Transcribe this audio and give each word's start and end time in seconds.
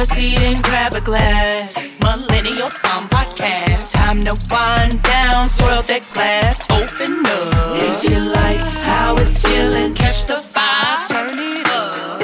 a 0.00 0.06
seat 0.06 0.40
and 0.40 0.64
grab 0.64 0.94
a 0.94 1.00
glass. 1.00 2.00
Millennial 2.00 2.68
Podcast. 2.68 3.92
Time 3.92 4.22
to 4.22 4.34
wind 4.50 5.02
down, 5.02 5.46
swirl 5.46 5.82
that 5.82 6.02
glass, 6.14 6.62
open 6.70 7.20
up. 7.26 7.76
If 7.76 8.04
you 8.04 8.18
like 8.32 8.60
how 8.88 9.16
it's 9.18 9.38
feeling, 9.40 9.92
catch 9.94 10.24
the 10.24 10.42
turn 11.06 11.36
it 11.38 11.66
up. 11.66 12.22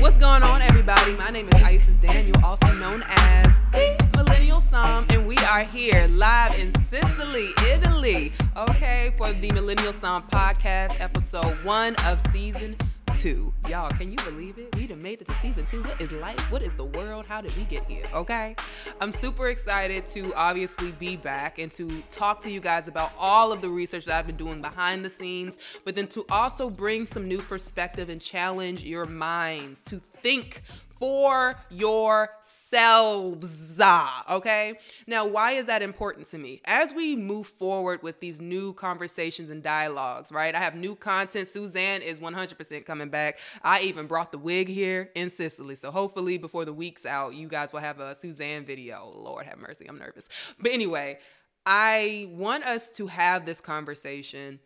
What's 0.00 0.16
going 0.16 0.42
on, 0.42 0.60
everybody? 0.62 1.12
My 1.12 1.30
name 1.30 1.46
is 1.46 1.62
Isis 1.62 1.98
Daniel, 1.98 2.36
also 2.44 2.72
known 2.72 3.04
as 3.06 3.46
the 3.70 3.96
Millennial 4.16 4.60
Somm, 4.60 5.08
and 5.12 5.24
we 5.24 5.36
are 5.38 5.62
here 5.62 6.08
live 6.10 6.58
in 6.58 6.72
Sicily, 6.88 7.50
Italy, 7.70 8.32
okay, 8.56 9.14
for 9.16 9.32
the 9.32 9.52
Millennial 9.52 9.92
Somm 9.92 10.28
podcast, 10.30 11.00
episode 11.00 11.62
one 11.64 11.94
of 12.06 12.20
season 12.32 12.76
two. 13.16 13.52
Y'all, 13.68 13.90
can 13.90 14.10
you 14.10 14.16
believe 14.24 14.58
it? 14.58 14.74
We 14.76 14.86
done 14.86 15.00
made 15.00 15.20
it 15.20 15.28
to 15.28 15.34
season 15.36 15.66
two. 15.66 15.82
What 15.82 16.00
is 16.00 16.12
life? 16.12 16.38
What 16.50 16.62
is 16.62 16.74
the 16.74 16.84
world? 16.84 17.26
How 17.26 17.40
did 17.40 17.56
we 17.56 17.64
get 17.64 17.84
here? 17.84 18.02
Okay. 18.12 18.56
I'm 19.00 19.12
super 19.12 19.48
excited 19.48 20.06
to 20.08 20.34
obviously 20.34 20.92
be 20.92 21.16
back 21.16 21.58
and 21.58 21.70
to 21.72 22.02
talk 22.10 22.42
to 22.42 22.50
you 22.50 22.60
guys 22.60 22.88
about 22.88 23.12
all 23.18 23.52
of 23.52 23.60
the 23.60 23.68
research 23.68 24.04
that 24.06 24.18
I've 24.18 24.26
been 24.26 24.36
doing 24.36 24.60
behind 24.60 25.04
the 25.04 25.10
scenes, 25.10 25.56
but 25.84 25.94
then 25.94 26.08
to 26.08 26.24
also 26.30 26.68
bring 26.68 27.06
some 27.06 27.26
new 27.26 27.38
perspective 27.38 28.08
and 28.08 28.20
challenge 28.20 28.84
your 28.84 29.06
minds 29.06 29.82
to 29.84 30.00
think 30.00 30.62
for 31.04 31.54
yourselves. 31.68 32.40
Okay. 34.30 34.78
Now, 35.06 35.26
why 35.26 35.52
is 35.52 35.66
that 35.66 35.82
important 35.82 36.26
to 36.28 36.38
me? 36.38 36.62
As 36.64 36.94
we 36.94 37.14
move 37.14 37.46
forward 37.46 38.02
with 38.02 38.20
these 38.20 38.40
new 38.40 38.72
conversations 38.72 39.50
and 39.50 39.62
dialogues, 39.62 40.32
right? 40.32 40.54
I 40.54 40.60
have 40.60 40.74
new 40.74 40.96
content. 40.96 41.48
Suzanne 41.48 42.00
is 42.00 42.20
100% 42.20 42.86
coming 42.86 43.10
back. 43.10 43.38
I 43.62 43.82
even 43.82 44.06
brought 44.06 44.32
the 44.32 44.38
wig 44.38 44.68
here 44.68 45.10
in 45.14 45.28
Sicily. 45.28 45.76
So 45.76 45.90
hopefully, 45.90 46.38
before 46.38 46.64
the 46.64 46.72
week's 46.72 47.04
out, 47.04 47.34
you 47.34 47.48
guys 47.48 47.70
will 47.70 47.80
have 47.80 48.00
a 48.00 48.14
Suzanne 48.14 48.64
video. 48.64 49.12
Lord 49.14 49.44
have 49.44 49.60
mercy. 49.60 49.84
I'm 49.86 49.98
nervous. 49.98 50.26
But 50.58 50.72
anyway, 50.72 51.18
I 51.66 52.30
want 52.32 52.64
us 52.64 52.88
to 52.90 53.08
have 53.08 53.44
this 53.44 53.60
conversation 53.60 54.58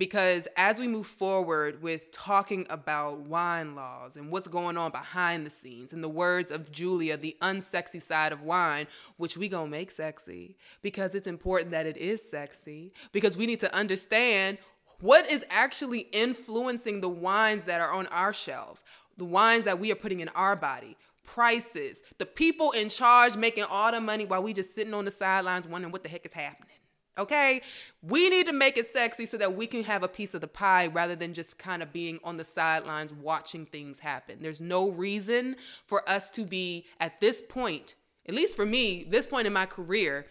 because 0.00 0.48
as 0.56 0.80
we 0.80 0.88
move 0.88 1.06
forward 1.06 1.82
with 1.82 2.10
talking 2.10 2.66
about 2.70 3.20
wine 3.20 3.74
laws 3.74 4.16
and 4.16 4.32
what's 4.32 4.48
going 4.48 4.78
on 4.78 4.90
behind 4.90 5.44
the 5.44 5.50
scenes 5.50 5.92
in 5.92 6.00
the 6.00 6.08
words 6.08 6.50
of 6.50 6.72
julia 6.72 7.18
the 7.18 7.36
unsexy 7.42 8.00
side 8.00 8.32
of 8.32 8.42
wine 8.42 8.86
which 9.18 9.36
we 9.36 9.46
gonna 9.46 9.68
make 9.68 9.90
sexy 9.90 10.56
because 10.80 11.14
it's 11.14 11.26
important 11.26 11.70
that 11.70 11.84
it 11.84 11.98
is 11.98 12.26
sexy 12.26 12.94
because 13.12 13.36
we 13.36 13.46
need 13.46 13.60
to 13.60 13.72
understand 13.74 14.56
what 15.00 15.30
is 15.30 15.44
actually 15.50 16.00
influencing 16.12 17.02
the 17.02 17.08
wines 17.08 17.64
that 17.64 17.82
are 17.82 17.92
on 17.92 18.06
our 18.06 18.32
shelves 18.32 18.82
the 19.18 19.24
wines 19.26 19.66
that 19.66 19.78
we 19.78 19.92
are 19.92 19.96
putting 19.96 20.20
in 20.20 20.28
our 20.30 20.56
body 20.56 20.96
prices 21.26 22.00
the 22.16 22.24
people 22.24 22.70
in 22.70 22.88
charge 22.88 23.36
making 23.36 23.64
all 23.64 23.92
the 23.92 24.00
money 24.00 24.24
while 24.24 24.42
we 24.42 24.54
just 24.54 24.74
sitting 24.74 24.94
on 24.94 25.04
the 25.04 25.10
sidelines 25.10 25.68
wondering 25.68 25.92
what 25.92 26.02
the 26.02 26.08
heck 26.08 26.24
is 26.24 26.32
happening 26.32 26.79
Okay? 27.20 27.60
We 28.02 28.28
need 28.30 28.46
to 28.46 28.52
make 28.52 28.76
it 28.76 28.90
sexy 28.90 29.26
so 29.26 29.36
that 29.36 29.54
we 29.54 29.66
can 29.66 29.84
have 29.84 30.02
a 30.02 30.08
piece 30.08 30.34
of 30.34 30.40
the 30.40 30.48
pie 30.48 30.86
rather 30.86 31.14
than 31.14 31.34
just 31.34 31.58
kind 31.58 31.82
of 31.82 31.92
being 31.92 32.18
on 32.24 32.38
the 32.38 32.44
sidelines 32.44 33.12
watching 33.12 33.66
things 33.66 34.00
happen. 34.00 34.38
There's 34.40 34.60
no 34.60 34.90
reason 34.90 35.56
for 35.86 36.08
us 36.08 36.30
to 36.32 36.44
be 36.44 36.86
at 36.98 37.20
this 37.20 37.42
point, 37.46 37.94
at 38.26 38.34
least 38.34 38.56
for 38.56 38.64
me, 38.64 39.04
this 39.08 39.26
point 39.26 39.46
in 39.46 39.52
my 39.52 39.66
career, 39.66 40.26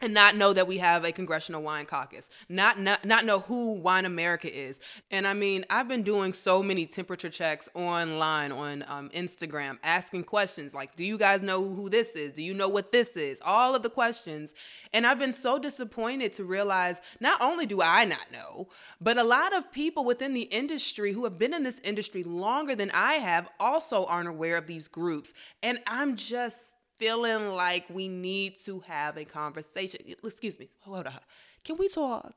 and 0.00 0.12
not 0.12 0.36
know 0.36 0.52
that 0.52 0.66
we 0.66 0.78
have 0.78 1.04
a 1.04 1.12
congressional 1.12 1.62
wine 1.62 1.86
caucus 1.86 2.28
not, 2.48 2.78
not 2.78 3.04
not 3.04 3.24
know 3.24 3.40
who 3.40 3.80
WineAmerica 3.80 4.46
is. 4.46 4.80
And 5.10 5.26
i 5.26 5.34
mean 5.34 5.64
i've 5.70 5.88
been 5.88 6.02
doing 6.02 6.32
so 6.32 6.62
many 6.62 6.86
temperature 6.86 7.30
checks 7.30 7.68
online 7.74 8.52
on 8.52 8.84
um, 8.88 9.08
instagram 9.10 9.78
asking 9.82 10.24
questions 10.24 10.74
like 10.74 10.94
do 10.96 11.04
you 11.04 11.18
guys 11.18 11.42
know 11.42 11.74
who 11.74 11.88
this 11.88 12.16
is? 12.16 12.32
Do 12.32 12.42
you 12.42 12.54
know 12.54 12.68
what 12.68 12.92
this 12.92 13.16
is? 13.16 13.40
All 13.44 13.74
of 13.74 13.82
the 13.82 13.90
questions. 13.90 14.54
And 14.92 15.06
i've 15.06 15.18
been 15.18 15.32
so 15.32 15.58
disappointed 15.58 16.32
to 16.34 16.44
realize 16.44 17.00
not 17.20 17.40
only 17.40 17.66
do 17.66 17.80
i 17.80 18.04
not 18.04 18.30
know 18.32 18.68
but 19.00 19.16
a 19.16 19.24
lot 19.24 19.56
of 19.56 19.72
people 19.72 20.04
within 20.04 20.34
the 20.34 20.42
industry 20.42 21.12
who 21.12 21.24
have 21.24 21.38
been 21.38 21.54
in 21.54 21.62
this 21.62 21.80
industry 21.80 22.24
longer 22.24 22.74
than 22.74 22.90
i 22.92 23.14
have 23.14 23.48
also 23.58 24.04
aren't 24.04 24.28
aware 24.28 24.56
of 24.56 24.66
these 24.66 24.88
groups. 24.88 25.32
And 25.62 25.80
i'm 25.86 26.16
just 26.16 26.73
feeling 26.96 27.48
like 27.48 27.84
we 27.88 28.08
need 28.08 28.58
to 28.64 28.80
have 28.80 29.16
a 29.16 29.24
conversation. 29.24 30.00
Excuse 30.22 30.58
me. 30.58 30.68
Hold 30.80 31.06
on. 31.06 31.20
Can 31.64 31.76
we 31.76 31.88
talk? 31.88 32.34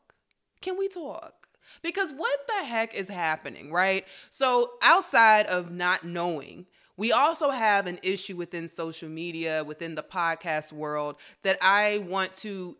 Can 0.61 0.77
we 0.77 0.87
talk? 0.87 1.47
Because 1.81 2.11
what 2.13 2.39
the 2.47 2.65
heck 2.65 2.93
is 2.93 3.09
happening, 3.09 3.71
right? 3.71 4.05
So, 4.29 4.71
outside 4.81 5.47
of 5.47 5.69
not 5.69 6.05
knowing, 6.05 6.65
we 6.95 7.11
also 7.11 7.51
have 7.51 7.87
an 7.87 7.99
issue 8.01 8.35
within 8.35 8.67
social 8.67 9.09
media, 9.09 9.63
within 9.63 9.95
the 9.95 10.03
podcast 10.03 10.71
world 10.71 11.17
that 11.43 11.57
I 11.61 11.99
want 11.99 12.35
to 12.37 12.77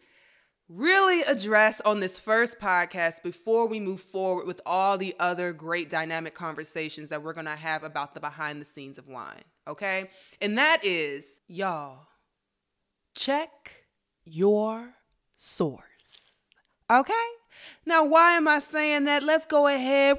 really 0.70 1.22
address 1.22 1.80
on 1.82 2.00
this 2.00 2.20
first 2.20 2.60
podcast 2.60 3.24
before 3.24 3.68
we 3.68 3.80
move 3.80 4.02
forward 4.02 4.48
with 4.48 4.60
all 4.66 4.98
the 4.98 5.16
other 5.20 5.54
great 5.54 5.90
dynamic 5.90 6.34
conversations 6.34 7.10
that 7.10 7.24
we're 7.24 7.34
going 7.34 7.46
to 7.46 7.56
have 7.56 7.84
about 7.84 8.14
the 8.14 8.20
behind 8.20 8.60
the 8.60 8.66
scenes 8.66 8.98
of 8.98 9.08
wine 9.08 9.44
okay? 9.68 10.10
And 10.42 10.58
that 10.58 10.84
is, 10.84 11.40
y'all, 11.48 12.08
check 13.16 13.86
your 14.26 14.94
source. 15.38 15.84
Okay? 16.90 17.14
Now, 17.86 18.06
why 18.06 18.34
am 18.34 18.48
I 18.48 18.60
saying 18.60 19.06
that? 19.06 19.24
Let's 19.24 19.46
go 19.46 19.68
ahead. 19.68 20.18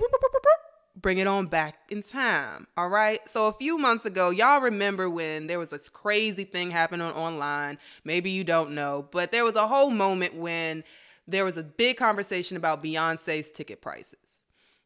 Bring 0.96 1.18
it 1.18 1.26
on 1.26 1.46
back 1.46 1.78
in 1.90 2.02
time. 2.02 2.66
All 2.76 2.88
right. 2.88 3.26
So, 3.28 3.46
a 3.46 3.52
few 3.52 3.78
months 3.78 4.04
ago, 4.04 4.30
y'all 4.30 4.60
remember 4.60 5.08
when 5.08 5.46
there 5.46 5.58
was 5.58 5.70
this 5.70 5.88
crazy 5.88 6.44
thing 6.44 6.70
happening 6.70 7.06
online. 7.06 7.78
Maybe 8.04 8.30
you 8.30 8.42
don't 8.42 8.72
know, 8.72 9.06
but 9.12 9.30
there 9.30 9.44
was 9.44 9.54
a 9.54 9.68
whole 9.68 9.90
moment 9.90 10.34
when 10.34 10.82
there 11.26 11.44
was 11.44 11.56
a 11.56 11.62
big 11.62 11.98
conversation 11.98 12.56
about 12.56 12.82
Beyonce's 12.82 13.50
ticket 13.50 13.80
prices. 13.80 14.40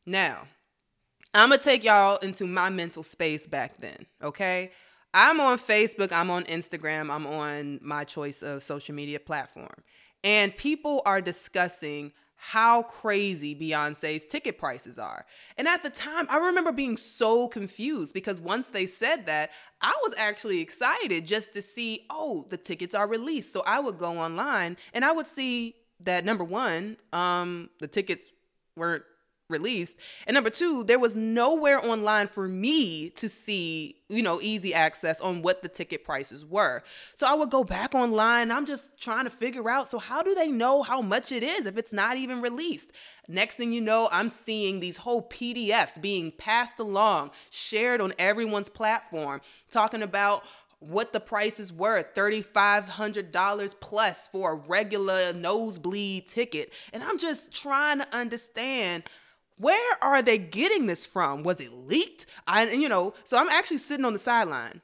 Now, 0.04 0.42
I'm 1.34 1.48
gonna 1.48 1.62
take 1.62 1.82
y'all 1.84 2.18
into 2.18 2.46
my 2.46 2.68
mental 2.68 3.02
space 3.02 3.46
back 3.46 3.78
then, 3.78 4.06
okay? 4.22 4.70
I'm 5.14 5.40
on 5.40 5.58
Facebook, 5.58 6.12
I'm 6.12 6.30
on 6.30 6.44
Instagram, 6.44 7.10
I'm 7.10 7.26
on 7.26 7.80
my 7.82 8.04
choice 8.04 8.42
of 8.42 8.62
social 8.62 8.94
media 8.94 9.20
platform. 9.20 9.82
And 10.24 10.56
people 10.56 11.02
are 11.04 11.20
discussing 11.20 12.12
how 12.36 12.82
crazy 12.82 13.54
Beyonce's 13.54 14.24
ticket 14.24 14.58
prices 14.58 14.98
are. 14.98 15.24
And 15.56 15.68
at 15.68 15.82
the 15.82 15.90
time, 15.90 16.26
I 16.28 16.38
remember 16.38 16.72
being 16.72 16.96
so 16.96 17.46
confused 17.46 18.12
because 18.12 18.40
once 18.40 18.70
they 18.70 18.84
said 18.84 19.26
that, 19.26 19.50
I 19.80 19.94
was 20.02 20.12
actually 20.18 20.60
excited 20.60 21.24
just 21.24 21.54
to 21.54 21.62
see, 21.62 22.04
oh, 22.10 22.44
the 22.48 22.56
tickets 22.56 22.96
are 22.96 23.06
released. 23.06 23.52
So 23.52 23.62
I 23.64 23.78
would 23.78 23.96
go 23.96 24.18
online 24.18 24.76
and 24.92 25.04
I 25.04 25.12
would 25.12 25.28
see 25.28 25.76
that 26.00 26.24
number 26.24 26.42
one, 26.42 26.96
um, 27.12 27.70
the 27.78 27.86
tickets 27.86 28.30
weren't 28.76 29.04
released. 29.52 29.96
And 30.26 30.34
number 30.34 30.50
two, 30.50 30.82
there 30.82 30.98
was 30.98 31.14
nowhere 31.14 31.84
online 31.84 32.26
for 32.26 32.48
me 32.48 33.10
to 33.10 33.28
see, 33.28 33.96
you 34.08 34.22
know, 34.22 34.40
easy 34.40 34.74
access 34.74 35.20
on 35.20 35.42
what 35.42 35.62
the 35.62 35.68
ticket 35.68 36.04
prices 36.04 36.44
were. 36.44 36.82
So 37.14 37.26
I 37.26 37.34
would 37.34 37.50
go 37.50 37.62
back 37.62 37.94
online. 37.94 38.50
I'm 38.50 38.66
just 38.66 38.88
trying 38.98 39.24
to 39.24 39.30
figure 39.30 39.70
out 39.70 39.88
so, 39.88 39.98
how 39.98 40.22
do 40.22 40.34
they 40.34 40.48
know 40.48 40.82
how 40.82 41.00
much 41.00 41.30
it 41.30 41.44
is 41.44 41.66
if 41.66 41.76
it's 41.76 41.92
not 41.92 42.16
even 42.16 42.40
released? 42.40 42.90
Next 43.28 43.54
thing 43.54 43.72
you 43.72 43.80
know, 43.80 44.08
I'm 44.10 44.28
seeing 44.28 44.80
these 44.80 44.96
whole 44.96 45.22
PDFs 45.28 46.00
being 46.00 46.32
passed 46.32 46.80
along, 46.80 47.30
shared 47.50 48.00
on 48.00 48.12
everyone's 48.18 48.68
platform, 48.68 49.40
talking 49.70 50.02
about 50.02 50.44
what 50.82 51.12
the 51.12 51.20
prices 51.20 51.72
were 51.72 52.02
$3,500 52.02 53.74
plus 53.80 54.28
for 54.28 54.52
a 54.52 54.54
regular 54.54 55.32
nosebleed 55.32 56.26
ticket. 56.26 56.72
And 56.92 57.04
I'm 57.04 57.18
just 57.18 57.52
trying 57.52 58.00
to 58.00 58.16
understand 58.16 59.04
where 59.58 59.96
are 60.02 60.22
they 60.22 60.38
getting 60.38 60.86
this 60.86 61.06
from? 61.06 61.42
Was 61.42 61.60
it 61.60 61.72
leaked? 61.72 62.26
I, 62.46 62.70
you 62.70 62.88
know, 62.88 63.14
so 63.24 63.38
I'm 63.38 63.48
actually 63.48 63.78
sitting 63.78 64.04
on 64.04 64.12
the 64.12 64.18
sideline 64.18 64.80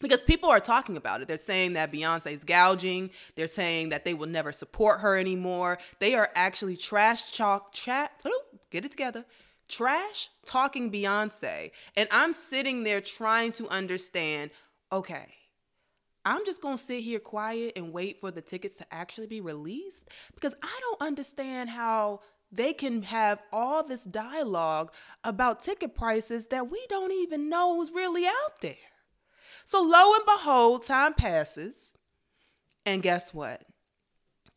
because 0.00 0.22
people 0.22 0.48
are 0.48 0.60
talking 0.60 0.96
about 0.96 1.20
it. 1.20 1.28
They're 1.28 1.36
saying 1.36 1.74
that 1.74 1.92
Beyonce's 1.92 2.44
gouging. 2.44 3.10
They're 3.34 3.46
saying 3.46 3.90
that 3.90 4.04
they 4.04 4.14
will 4.14 4.28
never 4.28 4.52
support 4.52 5.00
her 5.00 5.18
anymore. 5.18 5.78
They 5.98 6.14
are 6.14 6.30
actually 6.34 6.76
trash 6.76 7.32
chalk 7.32 7.72
chat. 7.72 8.12
Get 8.70 8.84
it 8.84 8.90
together. 8.90 9.24
Trash 9.68 10.30
talking 10.46 10.90
Beyonce. 10.90 11.72
And 11.96 12.08
I'm 12.10 12.32
sitting 12.32 12.84
there 12.84 13.00
trying 13.00 13.52
to 13.52 13.68
understand 13.68 14.50
okay, 14.90 15.26
I'm 16.24 16.44
just 16.46 16.62
going 16.62 16.78
to 16.78 16.82
sit 16.82 17.02
here 17.02 17.18
quiet 17.18 17.74
and 17.76 17.92
wait 17.92 18.20
for 18.20 18.30
the 18.30 18.40
tickets 18.40 18.78
to 18.78 18.86
actually 18.92 19.26
be 19.26 19.40
released 19.40 20.08
because 20.34 20.54
I 20.62 20.78
don't 20.80 21.00
understand 21.02 21.70
how 21.70 22.20
they 22.50 22.72
can 22.72 23.02
have 23.02 23.42
all 23.52 23.82
this 23.82 24.04
dialogue 24.04 24.92
about 25.22 25.60
ticket 25.60 25.94
prices 25.94 26.46
that 26.46 26.70
we 26.70 26.84
don't 26.88 27.12
even 27.12 27.48
know 27.48 27.80
is 27.82 27.90
really 27.90 28.26
out 28.26 28.60
there. 28.60 28.74
So 29.64 29.82
lo 29.82 30.14
and 30.14 30.24
behold, 30.24 30.82
time 30.82 31.14
passes. 31.14 31.92
And 32.86 33.02
guess 33.02 33.34
what? 33.34 33.62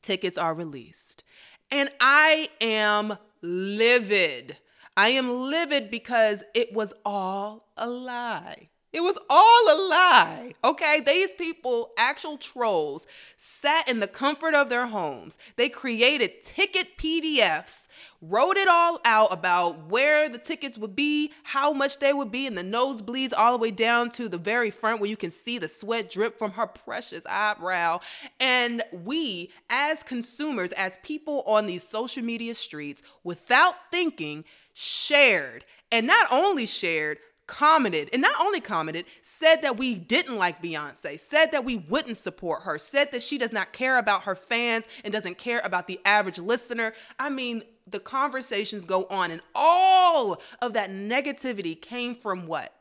Tickets 0.01 0.37
are 0.37 0.53
released. 0.53 1.23
And 1.69 1.89
I 1.99 2.49
am 2.61 3.17
livid. 3.41 4.57
I 4.95 5.09
am 5.09 5.49
livid 5.49 5.91
because 5.91 6.43
it 6.53 6.73
was 6.73 6.93
all 7.05 7.71
a 7.75 7.89
lie. 7.89 8.70
It 8.93 9.01
was 9.01 9.17
all 9.29 9.63
a 9.69 9.77
lie. 9.89 10.53
Okay. 10.63 10.99
These 10.99 11.33
people, 11.33 11.91
actual 11.97 12.37
trolls, 12.37 13.07
sat 13.37 13.87
in 13.87 13.99
the 14.01 14.07
comfort 14.07 14.53
of 14.53 14.69
their 14.69 14.87
homes. 14.87 15.37
They 15.55 15.69
created 15.69 16.43
ticket 16.43 16.97
PDFs, 16.97 17.87
wrote 18.21 18.57
it 18.57 18.67
all 18.67 18.99
out 19.05 19.31
about 19.31 19.87
where 19.87 20.27
the 20.27 20.37
tickets 20.37 20.77
would 20.77 20.95
be, 20.95 21.31
how 21.43 21.71
much 21.71 21.99
they 21.99 22.11
would 22.11 22.31
be, 22.31 22.45
and 22.47 22.57
the 22.57 22.63
nosebleeds 22.63 23.31
all 23.35 23.53
the 23.53 23.61
way 23.61 23.71
down 23.71 24.09
to 24.11 24.27
the 24.27 24.37
very 24.37 24.69
front 24.69 24.99
where 24.99 25.09
you 25.09 25.17
can 25.17 25.31
see 25.31 25.57
the 25.57 25.69
sweat 25.69 26.11
drip 26.11 26.37
from 26.37 26.51
her 26.51 26.67
precious 26.67 27.25
eyebrow. 27.25 28.01
And 28.41 28.83
we, 28.91 29.51
as 29.69 30.03
consumers, 30.03 30.73
as 30.73 30.97
people 31.01 31.43
on 31.47 31.65
these 31.65 31.87
social 31.87 32.23
media 32.23 32.53
streets, 32.55 33.01
without 33.23 33.75
thinking, 33.89 34.43
shared 34.73 35.65
and 35.91 36.07
not 36.07 36.27
only 36.31 36.65
shared, 36.65 37.17
commented, 37.51 38.09
and 38.13 38.21
not 38.21 38.39
only 38.39 38.61
commented, 38.61 39.03
said 39.21 39.61
that 39.61 39.75
we 39.75 39.93
didn't 39.93 40.37
like 40.37 40.63
Beyonce, 40.63 41.19
said 41.19 41.51
that 41.51 41.65
we 41.65 41.75
wouldn't 41.75 42.15
support 42.15 42.63
her, 42.63 42.77
said 42.77 43.11
that 43.11 43.21
she 43.21 43.37
does 43.37 43.51
not 43.51 43.73
care 43.73 43.97
about 43.97 44.23
her 44.23 44.35
fans 44.35 44.87
and 45.03 45.11
doesn't 45.11 45.37
care 45.37 45.59
about 45.65 45.85
the 45.85 45.99
average 46.05 46.39
listener. 46.39 46.93
I 47.19 47.29
mean, 47.29 47.63
the 47.85 47.99
conversations 47.99 48.85
go 48.85 49.03
on, 49.09 49.31
and 49.31 49.41
all 49.53 50.41
of 50.61 50.71
that 50.73 50.91
negativity 50.91 51.79
came 51.79 52.15
from 52.15 52.47
what? 52.47 52.73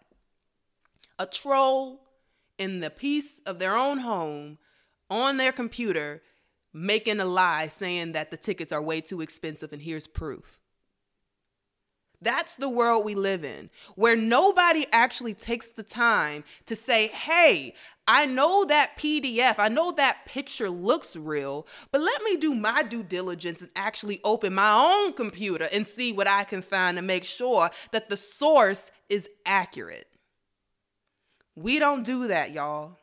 A 1.19 1.27
troll 1.27 2.03
in 2.57 2.79
the 2.79 2.91
peace 2.91 3.41
of 3.45 3.59
their 3.59 3.77
own 3.77 3.99
home 3.99 4.59
on 5.11 5.37
their 5.37 5.51
computer 5.51 6.23
making 6.73 7.19
a 7.19 7.25
lie 7.25 7.67
saying 7.67 8.13
that 8.13 8.31
the 8.31 8.37
tickets 8.37 8.71
are 8.71 8.81
way 8.81 9.01
too 9.01 9.21
expensive, 9.21 9.73
and 9.73 9.83
here's 9.83 10.07
proof. 10.07 10.60
That's 12.23 12.57
the 12.57 12.69
world 12.69 13.05
we 13.05 13.15
live 13.15 13.45
in, 13.45 13.71
where 13.95 14.15
nobody 14.15 14.85
actually 14.93 15.33
takes 15.33 15.69
the 15.69 15.83
time 15.83 16.45
to 16.67 16.77
say, 16.77 17.09
hey, 17.09 17.75
I 18.07 18.27
know 18.27 18.65
that 18.67 18.99
PDF, 18.99 19.59
I 19.59 19.69
know 19.69 19.93
that 19.93 20.27
picture 20.27 20.69
looks 20.69 21.17
real, 21.17 21.67
but 21.93 22.03
let 22.03 22.23
me 22.23 22.37
do 22.37 22.55
my 22.55 22.83
due 22.83 23.03
diligence 23.03 23.63
and 23.63 23.71
actually 23.75 24.21
open 24.23 24.53
my 24.53 24.73
own 24.73 25.15
computer 25.15 25.69
and 25.73 25.87
see 25.87 26.13
what 26.13 26.27
I 26.27 26.45
can 26.45 26.61
find 26.61 26.97
to 26.99 27.03
make 27.03 27.25
sure 27.25 27.71
that 27.93 28.11
the 28.11 28.17
source 28.17 28.91
is 29.09 29.29
accurate. 29.47 30.09
We 31.55 31.79
don't 31.79 32.03
do 32.03 32.29
that, 32.29 32.53
y'all. 32.53 32.99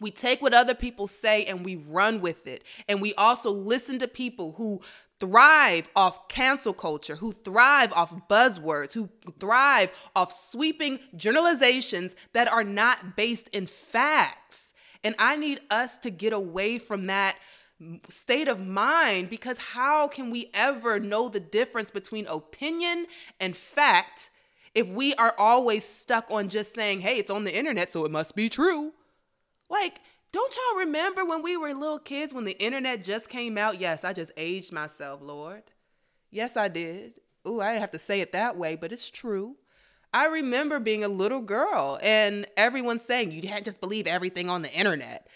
We 0.00 0.10
take 0.10 0.42
what 0.42 0.54
other 0.54 0.74
people 0.74 1.06
say 1.06 1.44
and 1.44 1.64
we 1.64 1.76
run 1.76 2.20
with 2.20 2.46
it. 2.46 2.64
And 2.88 3.00
we 3.00 3.14
also 3.14 3.50
listen 3.50 3.98
to 4.00 4.08
people 4.08 4.52
who 4.52 4.80
thrive 5.22 5.88
off 5.94 6.26
cancel 6.26 6.72
culture, 6.72 7.14
who 7.14 7.32
thrive 7.32 7.92
off 7.92 8.12
buzzwords, 8.28 8.92
who 8.92 9.08
thrive 9.38 9.88
off 10.16 10.50
sweeping 10.50 10.98
generalizations 11.14 12.16
that 12.32 12.50
are 12.50 12.64
not 12.64 13.14
based 13.14 13.46
in 13.52 13.68
facts. 13.68 14.72
And 15.04 15.14
I 15.20 15.36
need 15.36 15.60
us 15.70 15.96
to 15.98 16.10
get 16.10 16.32
away 16.32 16.78
from 16.78 17.06
that 17.06 17.36
state 18.08 18.48
of 18.48 18.66
mind 18.66 19.30
because 19.30 19.58
how 19.58 20.08
can 20.08 20.28
we 20.32 20.50
ever 20.54 20.98
know 20.98 21.28
the 21.28 21.38
difference 21.38 21.92
between 21.92 22.26
opinion 22.26 23.06
and 23.38 23.56
fact 23.56 24.28
if 24.74 24.88
we 24.88 25.14
are 25.14 25.36
always 25.38 25.84
stuck 25.84 26.28
on 26.32 26.48
just 26.48 26.74
saying, 26.74 26.98
hey, 26.98 27.18
it's 27.18 27.30
on 27.30 27.44
the 27.44 27.56
internet, 27.56 27.92
so 27.92 28.04
it 28.04 28.10
must 28.10 28.34
be 28.34 28.48
true? 28.48 28.92
Like, 29.70 30.00
don't 30.32 30.56
y'all 30.56 30.80
remember 30.80 31.24
when 31.24 31.42
we 31.42 31.56
were 31.56 31.74
little 31.74 31.98
kids 31.98 32.32
when 32.32 32.44
the 32.44 32.58
internet 32.58 33.04
just 33.04 33.28
came 33.28 33.58
out? 33.58 33.78
Yes, 33.80 34.02
I 34.02 34.12
just 34.12 34.32
aged 34.36 34.72
myself, 34.72 35.20
Lord. 35.22 35.62
Yes, 36.30 36.56
I 36.56 36.68
did. 36.68 37.14
Ooh, 37.46 37.60
I 37.60 37.72
didn't 37.72 37.82
have 37.82 37.90
to 37.90 37.98
say 37.98 38.20
it 38.20 38.32
that 38.32 38.56
way, 38.56 38.74
but 38.76 38.92
it's 38.92 39.10
true. 39.10 39.56
I 40.14 40.26
remember 40.26 40.78
being 40.78 41.04
a 41.04 41.08
little 41.08 41.40
girl 41.40 41.98
and 42.02 42.46
everyone 42.56 42.98
saying 42.98 43.30
you 43.30 43.42
can't 43.42 43.64
just 43.64 43.80
believe 43.80 44.06
everything 44.06 44.48
on 44.48 44.62
the 44.62 44.72
internet. 44.72 45.26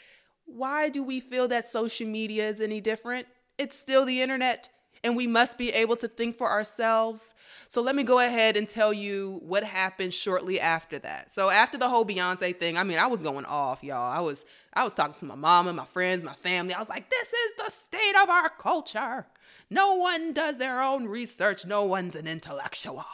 Why 0.46 0.88
do 0.88 1.02
we 1.02 1.20
feel 1.20 1.48
that 1.48 1.66
social 1.66 2.06
media 2.06 2.48
is 2.48 2.60
any 2.60 2.80
different? 2.80 3.26
It's 3.58 3.78
still 3.78 4.04
the 4.04 4.22
internet 4.22 4.68
and 5.06 5.14
we 5.14 5.28
must 5.28 5.56
be 5.56 5.70
able 5.70 5.94
to 5.94 6.08
think 6.08 6.36
for 6.36 6.50
ourselves. 6.50 7.32
So 7.68 7.80
let 7.80 7.94
me 7.94 8.02
go 8.02 8.18
ahead 8.18 8.56
and 8.56 8.68
tell 8.68 8.92
you 8.92 9.38
what 9.44 9.62
happened 9.62 10.12
shortly 10.12 10.58
after 10.58 10.98
that. 10.98 11.30
So 11.30 11.48
after 11.48 11.78
the 11.78 11.88
whole 11.88 12.04
Beyonce 12.04 12.58
thing, 12.58 12.76
I 12.76 12.82
mean, 12.82 12.98
I 12.98 13.06
was 13.06 13.22
going 13.22 13.44
off, 13.44 13.84
y'all. 13.84 14.12
I 14.12 14.18
was 14.18 14.44
I 14.74 14.82
was 14.82 14.94
talking 14.94 15.14
to 15.20 15.24
my 15.24 15.36
mom 15.36 15.68
and 15.68 15.76
my 15.76 15.84
friends, 15.84 16.24
my 16.24 16.34
family. 16.34 16.74
I 16.74 16.80
was 16.80 16.88
like, 16.88 17.08
"This 17.08 17.28
is 17.28 17.52
the 17.56 17.70
state 17.70 18.16
of 18.20 18.28
our 18.28 18.48
culture. 18.48 19.26
No 19.70 19.94
one 19.94 20.32
does 20.32 20.58
their 20.58 20.82
own 20.82 21.06
research. 21.06 21.64
No 21.64 21.84
one's 21.84 22.16
an 22.16 22.26
intellectual." 22.26 23.06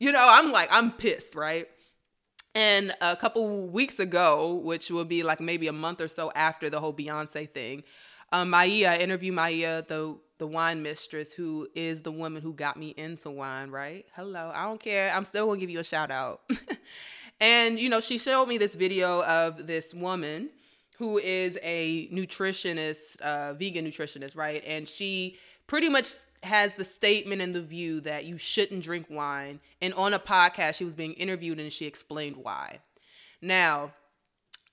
You 0.00 0.10
know, 0.10 0.26
I'm 0.28 0.50
like, 0.50 0.68
I'm 0.72 0.90
pissed, 0.90 1.34
right? 1.34 1.66
And 2.54 2.94
a 3.00 3.16
couple 3.16 3.68
weeks 3.68 4.00
ago, 4.00 4.54
which 4.64 4.90
will 4.90 5.04
be 5.04 5.22
like 5.22 5.40
maybe 5.40 5.68
a 5.68 5.72
month 5.72 6.00
or 6.00 6.08
so 6.08 6.32
after 6.34 6.68
the 6.68 6.80
whole 6.80 6.92
Beyonce 6.92 7.48
thing, 7.48 7.84
um, 8.32 8.50
Maia, 8.50 8.88
I 8.88 8.96
interviewed 8.96 9.34
Maia, 9.34 9.82
the 9.86 10.18
the 10.38 10.46
wine 10.46 10.82
mistress 10.82 11.32
who 11.32 11.68
is 11.74 12.02
the 12.02 12.12
woman 12.12 12.42
who 12.42 12.52
got 12.52 12.76
me 12.76 12.94
into 12.96 13.30
wine, 13.30 13.70
right? 13.70 14.04
Hello, 14.14 14.50
I 14.54 14.64
don't 14.64 14.80
care. 14.80 15.12
I'm 15.12 15.24
still 15.24 15.46
gonna 15.46 15.60
give 15.60 15.70
you 15.70 15.80
a 15.80 15.84
shout 15.84 16.10
out. 16.10 16.42
and 17.40 17.78
you 17.78 17.88
know, 17.88 18.00
she 18.00 18.18
showed 18.18 18.46
me 18.46 18.58
this 18.58 18.74
video 18.74 19.22
of 19.24 19.66
this 19.66 19.94
woman 19.94 20.50
who 20.98 21.18
is 21.18 21.58
a 21.62 22.08
nutritionist, 22.08 23.20
uh, 23.20 23.54
vegan 23.54 23.84
nutritionist, 23.84 24.36
right? 24.36 24.62
And 24.66 24.88
she 24.88 25.38
pretty 25.66 25.88
much 25.88 26.08
has 26.42 26.74
the 26.74 26.84
statement 26.84 27.40
and 27.42 27.54
the 27.54 27.62
view 27.62 28.00
that 28.00 28.24
you 28.24 28.38
shouldn't 28.38 28.84
drink 28.84 29.06
wine. 29.10 29.60
And 29.80 29.94
on 29.94 30.14
a 30.14 30.18
podcast, 30.18 30.74
she 30.74 30.84
was 30.84 30.94
being 30.94 31.14
interviewed 31.14 31.58
and 31.58 31.72
she 31.72 31.86
explained 31.86 32.36
why. 32.36 32.80
Now, 33.40 33.92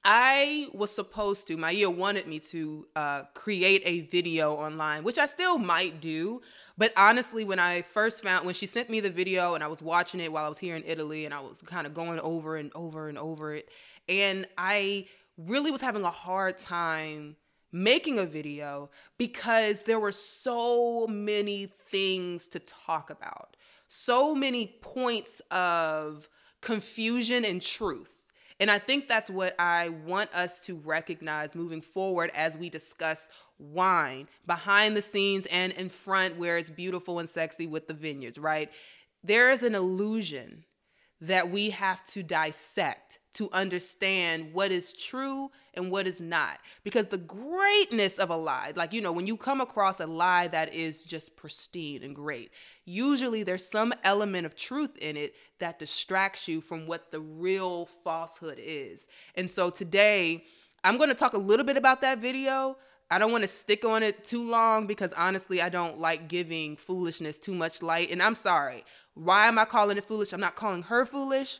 I 0.03 0.67
was 0.73 0.89
supposed 0.89 1.47
to, 1.47 1.57
Maia 1.57 1.89
wanted 1.89 2.25
me 2.25 2.39
to 2.39 2.87
uh, 2.95 3.23
create 3.35 3.83
a 3.85 4.01
video 4.01 4.53
online, 4.53 5.03
which 5.03 5.19
I 5.19 5.27
still 5.27 5.59
might 5.59 6.01
do. 6.01 6.41
But 6.77 6.91
honestly, 6.97 7.43
when 7.43 7.59
I 7.59 7.83
first 7.83 8.23
found, 8.23 8.45
when 8.45 8.55
she 8.55 8.65
sent 8.65 8.89
me 8.89 8.99
the 8.99 9.11
video 9.11 9.53
and 9.53 9.63
I 9.63 9.67
was 9.67 9.81
watching 9.81 10.19
it 10.19 10.31
while 10.31 10.45
I 10.45 10.49
was 10.49 10.57
here 10.57 10.75
in 10.75 10.83
Italy 10.87 11.25
and 11.25 11.33
I 11.33 11.39
was 11.39 11.61
kind 11.61 11.85
of 11.85 11.93
going 11.93 12.19
over 12.19 12.55
and 12.55 12.71
over 12.73 13.09
and 13.09 13.17
over 13.17 13.53
it, 13.53 13.69
and 14.09 14.47
I 14.57 15.05
really 15.37 15.69
was 15.69 15.81
having 15.81 16.03
a 16.03 16.11
hard 16.11 16.57
time 16.57 17.35
making 17.71 18.17
a 18.17 18.25
video 18.25 18.89
because 19.17 19.83
there 19.83 19.99
were 19.99 20.11
so 20.11 21.05
many 21.07 21.67
things 21.67 22.47
to 22.47 22.59
talk 22.59 23.11
about, 23.11 23.55
so 23.87 24.33
many 24.33 24.77
points 24.81 25.41
of 25.51 26.27
confusion 26.59 27.45
and 27.45 27.61
truth 27.61 28.20
and 28.61 28.69
I 28.69 28.77
think 28.77 29.07
that's 29.07 29.29
what 29.29 29.59
I 29.59 29.89
want 29.89 30.31
us 30.35 30.63
to 30.67 30.75
recognize 30.75 31.55
moving 31.55 31.81
forward 31.81 32.29
as 32.35 32.55
we 32.55 32.69
discuss 32.69 33.27
wine 33.57 34.27
behind 34.45 34.95
the 34.95 35.01
scenes 35.01 35.47
and 35.47 35.73
in 35.73 35.89
front 35.89 36.37
where 36.37 36.59
it's 36.59 36.69
beautiful 36.69 37.17
and 37.17 37.27
sexy 37.27 37.65
with 37.65 37.87
the 37.87 37.95
vineyards, 37.95 38.37
right? 38.37 38.69
There 39.23 39.49
is 39.49 39.63
an 39.63 39.73
illusion 39.73 40.65
that 41.21 41.49
we 41.49 41.71
have 41.71 42.05
to 42.05 42.21
dissect 42.21 43.17
to 43.33 43.49
understand 43.51 44.53
what 44.53 44.71
is 44.71 44.93
true 44.93 45.51
and 45.73 45.89
what 45.89 46.05
is 46.05 46.19
not. 46.19 46.59
Because 46.83 47.07
the 47.07 47.17
greatness 47.17 48.17
of 48.17 48.29
a 48.29 48.35
lie, 48.35 48.73
like, 48.75 48.93
you 48.93 49.01
know, 49.01 49.11
when 49.11 49.27
you 49.27 49.37
come 49.37 49.61
across 49.61 49.99
a 49.99 50.07
lie 50.07 50.47
that 50.49 50.73
is 50.73 51.03
just 51.03 51.37
pristine 51.37 52.03
and 52.03 52.15
great, 52.15 52.51
usually 52.85 53.43
there's 53.43 53.67
some 53.67 53.93
element 54.03 54.45
of 54.45 54.55
truth 54.55 54.97
in 54.97 55.15
it 55.15 55.33
that 55.59 55.79
distracts 55.79 56.47
you 56.47 56.59
from 56.59 56.87
what 56.87 57.11
the 57.11 57.21
real 57.21 57.85
falsehood 58.03 58.59
is. 58.61 59.07
And 59.35 59.49
so 59.49 59.69
today, 59.69 60.43
I'm 60.83 60.97
to 60.97 61.13
talk 61.13 61.33
a 61.33 61.37
little 61.37 61.65
bit 61.65 61.77
about 61.77 62.01
that 62.01 62.19
video. 62.19 62.77
I 63.09 63.17
don't 63.17 63.31
want 63.31 63.43
to 63.43 63.47
stick 63.47 63.83
on 63.83 64.03
it 64.03 64.23
too 64.23 64.49
long 64.49 64.87
because 64.87 65.13
honestly, 65.13 65.61
I 65.61 65.69
don't 65.69 65.99
like 65.99 66.27
giving 66.27 66.77
foolishness 66.77 67.37
too 67.37 67.53
much 67.53 67.81
light. 67.81 68.09
And 68.09 68.23
I'm 68.23 68.35
sorry. 68.35 68.85
Why 69.13 69.47
am 69.47 69.59
I 69.59 69.65
calling 69.65 69.97
it 69.97 70.05
foolish? 70.05 70.31
I'm 70.31 70.39
not 70.39 70.55
calling 70.55 70.83
her 70.83 71.05
foolish. 71.05 71.59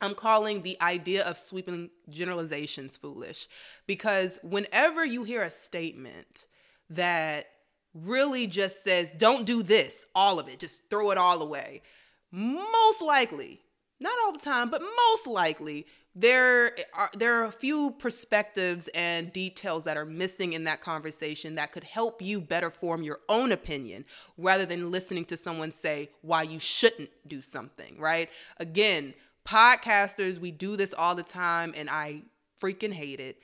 I'm 0.00 0.14
calling 0.14 0.62
the 0.62 0.80
idea 0.80 1.24
of 1.24 1.36
sweeping 1.36 1.90
generalizations 2.08 2.96
foolish 2.96 3.48
because 3.86 4.38
whenever 4.42 5.04
you 5.04 5.24
hear 5.24 5.42
a 5.42 5.50
statement 5.50 6.46
that 6.90 7.46
really 7.94 8.46
just 8.46 8.84
says, 8.84 9.10
don't 9.16 9.44
do 9.44 9.62
this, 9.62 10.06
all 10.14 10.38
of 10.38 10.48
it, 10.48 10.60
just 10.60 10.82
throw 10.88 11.10
it 11.10 11.18
all 11.18 11.42
away, 11.42 11.82
most 12.30 13.02
likely, 13.02 13.60
not 14.00 14.12
all 14.24 14.32
the 14.32 14.38
time, 14.38 14.70
but 14.70 14.82
most 14.82 15.26
likely, 15.26 15.86
there 16.14 16.72
are 16.94 17.10
there 17.14 17.40
are 17.40 17.44
a 17.44 17.52
few 17.52 17.92
perspectives 17.92 18.88
and 18.88 19.32
details 19.32 19.84
that 19.84 19.96
are 19.96 20.04
missing 20.04 20.52
in 20.52 20.64
that 20.64 20.80
conversation 20.80 21.54
that 21.54 21.70
could 21.70 21.84
help 21.84 22.20
you 22.20 22.40
better 22.40 22.70
form 22.70 23.02
your 23.02 23.20
own 23.28 23.52
opinion 23.52 24.04
rather 24.36 24.66
than 24.66 24.90
listening 24.90 25.24
to 25.26 25.36
someone 25.36 25.70
say 25.70 26.10
why 26.22 26.42
you 26.42 26.58
shouldn't 26.58 27.10
do 27.28 27.40
something, 27.40 28.00
right? 28.00 28.30
Again, 28.56 29.14
podcasters, 29.48 30.38
we 30.38 30.50
do 30.50 30.76
this 30.76 30.92
all 30.92 31.14
the 31.14 31.22
time, 31.22 31.72
and 31.76 31.88
I 31.88 32.22
freaking 32.62 32.92
hate 32.92 33.20
it. 33.20 33.38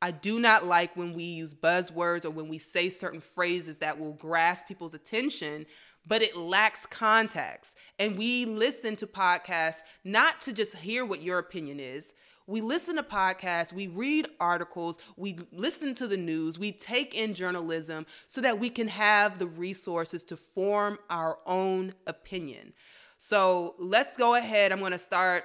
I 0.00 0.12
do 0.12 0.38
not 0.38 0.64
like 0.64 0.96
when 0.96 1.12
we 1.12 1.24
use 1.24 1.54
buzzwords 1.54 2.24
or 2.24 2.30
when 2.30 2.48
we 2.48 2.58
say 2.58 2.88
certain 2.88 3.20
phrases 3.20 3.78
that 3.78 3.98
will 3.98 4.12
grasp 4.12 4.68
people's 4.68 4.94
attention, 4.94 5.66
but 6.06 6.22
it 6.22 6.36
lacks 6.36 6.86
context. 6.86 7.76
And 7.98 8.16
we 8.16 8.44
listen 8.44 8.94
to 8.96 9.06
podcasts 9.08 9.80
not 10.04 10.40
to 10.42 10.52
just 10.52 10.76
hear 10.76 11.04
what 11.04 11.22
your 11.22 11.40
opinion 11.40 11.80
is. 11.80 12.12
We 12.46 12.60
listen 12.60 12.96
to 12.96 13.02
podcasts, 13.02 13.74
we 13.74 13.88
read 13.88 14.28
articles, 14.40 14.98
we 15.16 15.38
listen 15.52 15.94
to 15.96 16.06
the 16.06 16.16
news, 16.16 16.58
we 16.58 16.72
take 16.72 17.14
in 17.14 17.34
journalism 17.34 18.06
so 18.26 18.40
that 18.40 18.58
we 18.58 18.70
can 18.70 18.88
have 18.88 19.38
the 19.38 19.48
resources 19.48 20.24
to 20.24 20.36
form 20.36 20.98
our 21.10 21.40
own 21.44 21.92
opinion. 22.06 22.72
So 23.18 23.74
let's 23.78 24.16
go 24.16 24.36
ahead. 24.36 24.72
I'm 24.72 24.78
going 24.78 24.92
to 24.92 24.98
start 24.98 25.44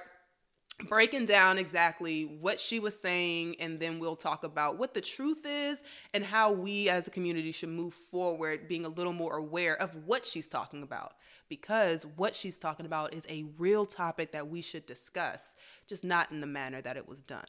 breaking 0.88 1.26
down 1.26 1.58
exactly 1.58 2.22
what 2.22 2.58
she 2.58 2.80
was 2.80 2.98
saying, 2.98 3.56
and 3.60 3.78
then 3.78 3.98
we'll 3.98 4.16
talk 4.16 4.44
about 4.44 4.78
what 4.78 4.94
the 4.94 5.00
truth 5.00 5.44
is 5.44 5.82
and 6.12 6.24
how 6.24 6.52
we 6.52 6.88
as 6.88 7.06
a 7.06 7.10
community 7.10 7.52
should 7.52 7.68
move 7.68 7.94
forward, 7.94 8.68
being 8.68 8.84
a 8.84 8.88
little 8.88 9.12
more 9.12 9.36
aware 9.36 9.80
of 9.80 9.94
what 10.06 10.24
she's 10.24 10.46
talking 10.46 10.82
about. 10.82 11.14
Because 11.48 12.06
what 12.16 12.34
she's 12.34 12.58
talking 12.58 12.86
about 12.86 13.12
is 13.12 13.24
a 13.28 13.44
real 13.58 13.86
topic 13.86 14.32
that 14.32 14.48
we 14.48 14.62
should 14.62 14.86
discuss, 14.86 15.54
just 15.86 16.04
not 16.04 16.30
in 16.30 16.40
the 16.40 16.46
manner 16.46 16.80
that 16.80 16.96
it 16.96 17.08
was 17.08 17.20
done. 17.22 17.44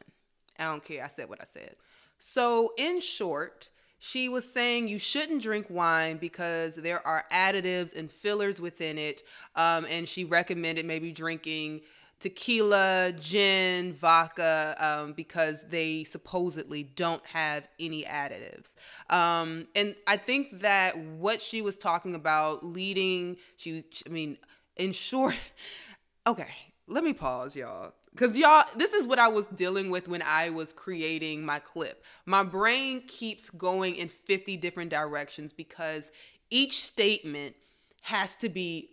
I 0.58 0.64
don't 0.64 0.84
care. 0.84 1.04
I 1.04 1.08
said 1.08 1.28
what 1.28 1.40
I 1.40 1.44
said. 1.44 1.76
So, 2.18 2.72
in 2.78 3.00
short, 3.00 3.70
she 4.06 4.28
was 4.28 4.48
saying 4.48 4.86
you 4.86 5.00
shouldn't 5.00 5.42
drink 5.42 5.66
wine 5.68 6.16
because 6.16 6.76
there 6.76 7.04
are 7.04 7.24
additives 7.32 7.94
and 7.94 8.10
fillers 8.10 8.60
within 8.60 8.98
it. 8.98 9.24
Um, 9.56 9.84
and 9.90 10.08
she 10.08 10.24
recommended 10.24 10.86
maybe 10.86 11.10
drinking 11.10 11.80
tequila, 12.20 13.12
gin, 13.18 13.94
vodka, 13.94 14.76
um, 14.78 15.12
because 15.12 15.64
they 15.68 16.04
supposedly 16.04 16.84
don't 16.84 17.24
have 17.26 17.68
any 17.80 18.04
additives. 18.04 18.76
Um, 19.10 19.66
and 19.74 19.96
I 20.06 20.18
think 20.18 20.60
that 20.60 20.96
what 20.96 21.42
she 21.42 21.60
was 21.60 21.76
talking 21.76 22.14
about 22.14 22.64
leading, 22.64 23.38
she 23.56 23.72
was, 23.72 23.84
I 24.06 24.10
mean, 24.10 24.38
in 24.76 24.92
short, 24.92 25.34
okay, 26.28 26.54
let 26.86 27.02
me 27.02 27.12
pause, 27.12 27.56
y'all. 27.56 27.92
Because 28.16 28.34
y'all, 28.34 28.64
this 28.74 28.94
is 28.94 29.06
what 29.06 29.18
I 29.18 29.28
was 29.28 29.44
dealing 29.54 29.90
with 29.90 30.08
when 30.08 30.22
I 30.22 30.48
was 30.48 30.72
creating 30.72 31.44
my 31.44 31.58
clip. 31.58 32.02
My 32.24 32.42
brain 32.42 33.02
keeps 33.06 33.50
going 33.50 33.94
in 33.96 34.08
50 34.08 34.56
different 34.56 34.90
directions 34.90 35.52
because 35.52 36.10
each 36.48 36.82
statement 36.82 37.56
has 38.02 38.34
to 38.36 38.48
be 38.48 38.88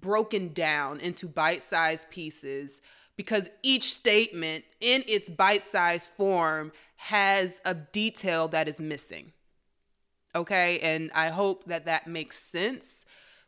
broken 0.00 0.52
down 0.52 0.98
into 0.98 1.28
bite 1.28 1.62
sized 1.62 2.10
pieces 2.10 2.80
because 3.16 3.48
each 3.62 3.94
statement 3.94 4.64
in 4.80 5.04
its 5.06 5.30
bite 5.30 5.64
sized 5.64 6.10
form 6.10 6.72
has 6.96 7.60
a 7.64 7.74
detail 7.74 8.48
that 8.48 8.68
is 8.68 8.80
missing. 8.80 9.32
Okay. 10.34 10.80
And 10.80 11.12
I 11.14 11.28
hope 11.28 11.66
that 11.66 11.84
that 11.84 12.08
makes 12.08 12.38
sense 12.40 13.04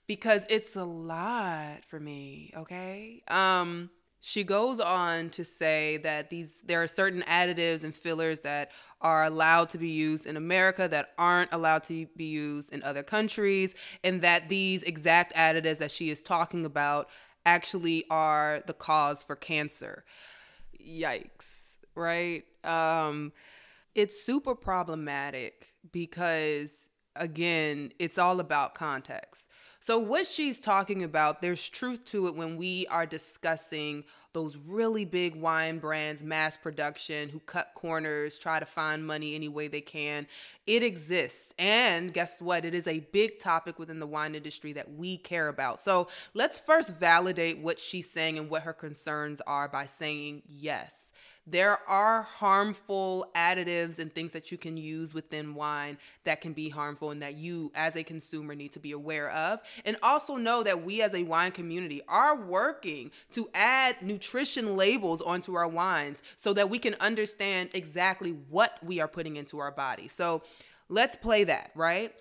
because 0.06 0.46
it's 0.48 0.76
a 0.76 0.84
lot 0.84 1.84
for 1.84 1.98
me. 1.98 2.52
Okay. 2.56 3.24
Um, 3.26 3.90
she 4.20 4.44
goes 4.44 4.80
on 4.80 5.30
to 5.30 5.44
say 5.44 5.98
that 5.98 6.30
these 6.30 6.62
there 6.64 6.82
are 6.82 6.88
certain 6.88 7.22
additives 7.22 7.84
and 7.84 7.94
fillers 7.94 8.40
that 8.40 8.70
are 9.00 9.24
allowed 9.24 9.68
to 9.68 9.78
be 9.78 9.90
used 9.90 10.26
in 10.26 10.36
America 10.36 10.88
that 10.88 11.10
aren't 11.18 11.52
allowed 11.52 11.84
to 11.84 12.06
be 12.16 12.24
used 12.24 12.72
in 12.72 12.82
other 12.82 13.02
countries 13.02 13.74
and 14.02 14.22
that 14.22 14.48
these 14.48 14.82
exact 14.82 15.34
additives 15.34 15.78
that 15.78 15.90
she 15.90 16.10
is 16.10 16.22
talking 16.22 16.64
about 16.64 17.08
actually 17.44 18.04
are 18.10 18.62
the 18.66 18.72
cause 18.72 19.22
for 19.22 19.36
cancer. 19.36 20.04
Yikes, 20.80 21.74
right? 21.94 22.44
Um 22.64 23.32
it's 23.94 24.20
super 24.20 24.54
problematic 24.54 25.74
because 25.92 26.88
again, 27.14 27.92
it's 27.98 28.18
all 28.18 28.40
about 28.40 28.74
context. 28.74 29.45
So, 29.86 30.00
what 30.00 30.26
she's 30.26 30.58
talking 30.58 31.04
about, 31.04 31.40
there's 31.40 31.68
truth 31.68 32.04
to 32.06 32.26
it 32.26 32.34
when 32.34 32.56
we 32.56 32.88
are 32.88 33.06
discussing 33.06 34.02
those 34.32 34.56
really 34.56 35.04
big 35.04 35.36
wine 35.36 35.78
brands, 35.78 36.24
mass 36.24 36.56
production, 36.56 37.28
who 37.28 37.38
cut 37.38 37.70
corners, 37.76 38.36
try 38.36 38.58
to 38.58 38.66
find 38.66 39.06
money 39.06 39.36
any 39.36 39.46
way 39.46 39.68
they 39.68 39.80
can. 39.80 40.26
It 40.66 40.82
exists. 40.82 41.54
And 41.56 42.12
guess 42.12 42.42
what? 42.42 42.64
It 42.64 42.74
is 42.74 42.88
a 42.88 42.98
big 42.98 43.38
topic 43.38 43.78
within 43.78 44.00
the 44.00 44.08
wine 44.08 44.34
industry 44.34 44.72
that 44.72 44.92
we 44.92 45.18
care 45.18 45.46
about. 45.46 45.78
So, 45.78 46.08
let's 46.34 46.58
first 46.58 46.96
validate 46.96 47.58
what 47.58 47.78
she's 47.78 48.10
saying 48.10 48.38
and 48.38 48.50
what 48.50 48.62
her 48.62 48.72
concerns 48.72 49.40
are 49.42 49.68
by 49.68 49.86
saying 49.86 50.42
yes 50.48 51.12
there 51.46 51.78
are 51.88 52.22
harmful 52.22 53.30
additives 53.36 53.98
and 53.98 54.12
things 54.12 54.32
that 54.32 54.50
you 54.50 54.58
can 54.58 54.76
use 54.76 55.14
within 55.14 55.54
wine 55.54 55.96
that 56.24 56.40
can 56.40 56.52
be 56.52 56.68
harmful 56.68 57.12
and 57.12 57.22
that 57.22 57.36
you 57.36 57.70
as 57.74 57.94
a 57.94 58.02
consumer 58.02 58.54
need 58.54 58.72
to 58.72 58.80
be 58.80 58.92
aware 58.92 59.30
of. 59.30 59.60
And 59.84 59.96
also 60.02 60.36
know 60.36 60.64
that 60.64 60.84
we 60.84 61.02
as 61.02 61.14
a 61.14 61.22
wine 61.22 61.52
community 61.52 62.02
are 62.08 62.36
working 62.36 63.12
to 63.32 63.48
add 63.54 64.02
nutrition 64.02 64.76
labels 64.76 65.22
onto 65.22 65.54
our 65.54 65.68
wines 65.68 66.22
so 66.36 66.52
that 66.54 66.68
we 66.68 66.80
can 66.80 66.94
understand 66.94 67.70
exactly 67.74 68.30
what 68.50 68.78
we 68.84 68.98
are 68.98 69.08
putting 69.08 69.36
into 69.36 69.58
our 69.58 69.70
body. 69.70 70.08
So 70.08 70.42
let's 70.88 71.14
play 71.14 71.44
that 71.44 71.70
right? 71.74 72.12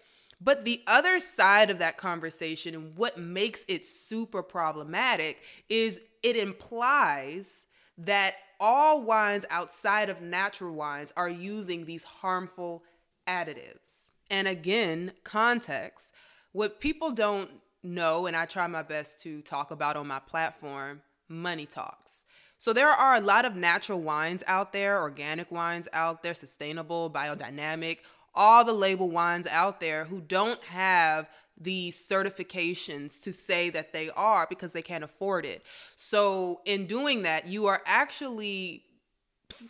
But 0.42 0.66
the 0.66 0.82
other 0.86 1.20
side 1.20 1.70
of 1.70 1.80
that 1.80 1.98
conversation 1.98 2.76
and 2.76 2.98
what 2.98 3.18
makes 3.18 3.64
it 3.68 3.86
super 3.86 4.44
problematic 4.44 5.42
is 5.70 6.02
it 6.22 6.36
implies 6.36 7.66
that 7.98 8.36
all 8.66 9.04
wines 9.04 9.46
outside 9.52 10.10
of 10.10 10.24
natural 10.24 10.74
wines 10.74 11.14
are 11.16 11.30
using 11.30 11.86
these 11.86 12.04
harmful 12.04 12.84
additives. 13.28 14.10
And 14.32 14.48
again, 14.48 15.12
context. 15.24 16.12
What 16.52 16.80
people 16.80 17.12
don't 17.12 17.52
know, 17.84 18.26
and 18.26 18.36
I 18.36 18.48
try 18.48 18.66
my 18.66 18.82
best 18.82 19.22
to 19.22 19.44
talk 19.44 19.70
about 19.70 19.98
on 19.98 20.08
my 20.08 20.18
platform, 20.18 21.04
money 21.30 21.68
talks. 21.68 22.24
So 22.58 22.74
there 22.74 22.90
are 22.90 23.14
a 23.14 23.22
lot 23.22 23.46
of 23.46 23.56
natural 23.56 24.02
wines 24.02 24.44
out 24.48 24.74
there, 24.74 25.00
organic 25.00 25.52
wines 25.52 25.88
out 25.94 26.24
there, 26.24 26.34
sustainable, 26.34 27.12
biodynamic, 27.12 28.00
all 28.34 28.66
the 28.66 28.74
label 28.74 29.12
wines 29.12 29.46
out 29.46 29.80
there 29.80 30.06
who 30.06 30.22
don't 30.22 30.64
have 30.64 31.30
the 31.58 31.92
certifications 31.92 33.22
to 33.22 33.32
say 33.32 33.70
that 33.70 33.94
they 33.94 34.10
are 34.12 34.46
because 34.50 34.74
they 34.74 34.82
can't 34.82 35.04
afford 35.04 35.46
it. 35.46 35.64
So, 35.96 36.62
in 36.66 36.86
doing 36.86 37.24
that, 37.24 37.48
you 37.48 37.68
are 37.68 37.82
actually 37.86 38.84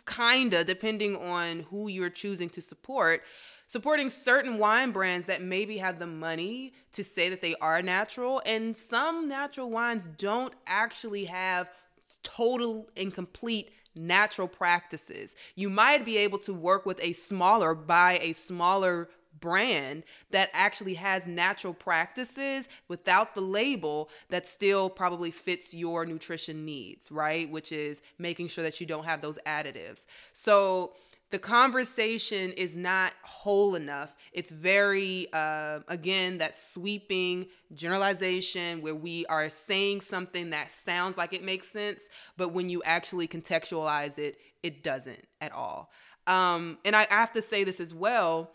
kind 0.04 0.54
of, 0.54 0.66
depending 0.66 1.16
on 1.16 1.60
who 1.70 1.88
you're 1.88 2.10
choosing 2.10 2.48
to 2.50 2.62
support, 2.62 3.22
supporting 3.68 4.08
certain 4.08 4.58
wine 4.58 4.90
brands 4.90 5.26
that 5.26 5.42
maybe 5.42 5.78
have 5.78 5.98
the 5.98 6.06
money 6.06 6.72
to 6.92 7.04
say 7.04 7.28
that 7.28 7.40
they 7.40 7.54
are 7.56 7.82
natural. 7.82 8.42
And 8.46 8.76
some 8.76 9.28
natural 9.28 9.70
wines 9.70 10.08
don't 10.18 10.54
actually 10.66 11.26
have 11.26 11.68
total 12.22 12.88
and 12.96 13.12
complete 13.12 13.70
natural 13.94 14.48
practices. 14.48 15.34
You 15.54 15.70
might 15.70 16.04
be 16.04 16.18
able 16.18 16.38
to 16.40 16.52
work 16.52 16.84
with 16.84 17.02
a 17.02 17.12
smaller, 17.12 17.74
buy 17.74 18.18
a 18.20 18.32
smaller 18.34 19.08
brand 19.40 20.04
that 20.30 20.50
actually 20.52 20.94
has 20.94 21.26
natural 21.26 21.74
practices 21.74 22.68
without 22.88 23.34
the 23.34 23.40
label 23.40 24.08
that 24.30 24.46
still 24.46 24.88
probably 24.90 25.30
fits 25.30 25.74
your 25.74 26.06
nutrition 26.06 26.64
needs, 26.64 27.10
right? 27.10 27.50
Which 27.50 27.72
is 27.72 28.02
making 28.18 28.48
sure 28.48 28.64
that 28.64 28.80
you 28.80 28.86
don't 28.86 29.04
have 29.04 29.20
those 29.20 29.38
additives. 29.46 30.06
So, 30.32 30.92
the 31.30 31.38
conversation 31.40 32.52
is 32.52 32.76
not 32.76 33.12
whole 33.22 33.74
enough. 33.74 34.16
It's 34.32 34.52
very, 34.52 35.26
uh, 35.32 35.80
again, 35.88 36.38
that 36.38 36.56
sweeping 36.56 37.48
generalization 37.74 38.80
where 38.80 38.94
we 38.94 39.26
are 39.26 39.48
saying 39.48 40.02
something 40.02 40.50
that 40.50 40.70
sounds 40.70 41.16
like 41.16 41.32
it 41.32 41.42
makes 41.42 41.68
sense, 41.68 42.08
but 42.36 42.52
when 42.52 42.68
you 42.68 42.80
actually 42.84 43.26
contextualize 43.26 44.18
it, 44.18 44.38
it 44.62 44.84
doesn't 44.84 45.26
at 45.40 45.52
all. 45.52 45.90
Um, 46.28 46.78
and 46.84 46.94
I 46.94 47.06
have 47.10 47.32
to 47.32 47.42
say 47.42 47.64
this 47.64 47.80
as 47.80 47.92
well 47.92 48.52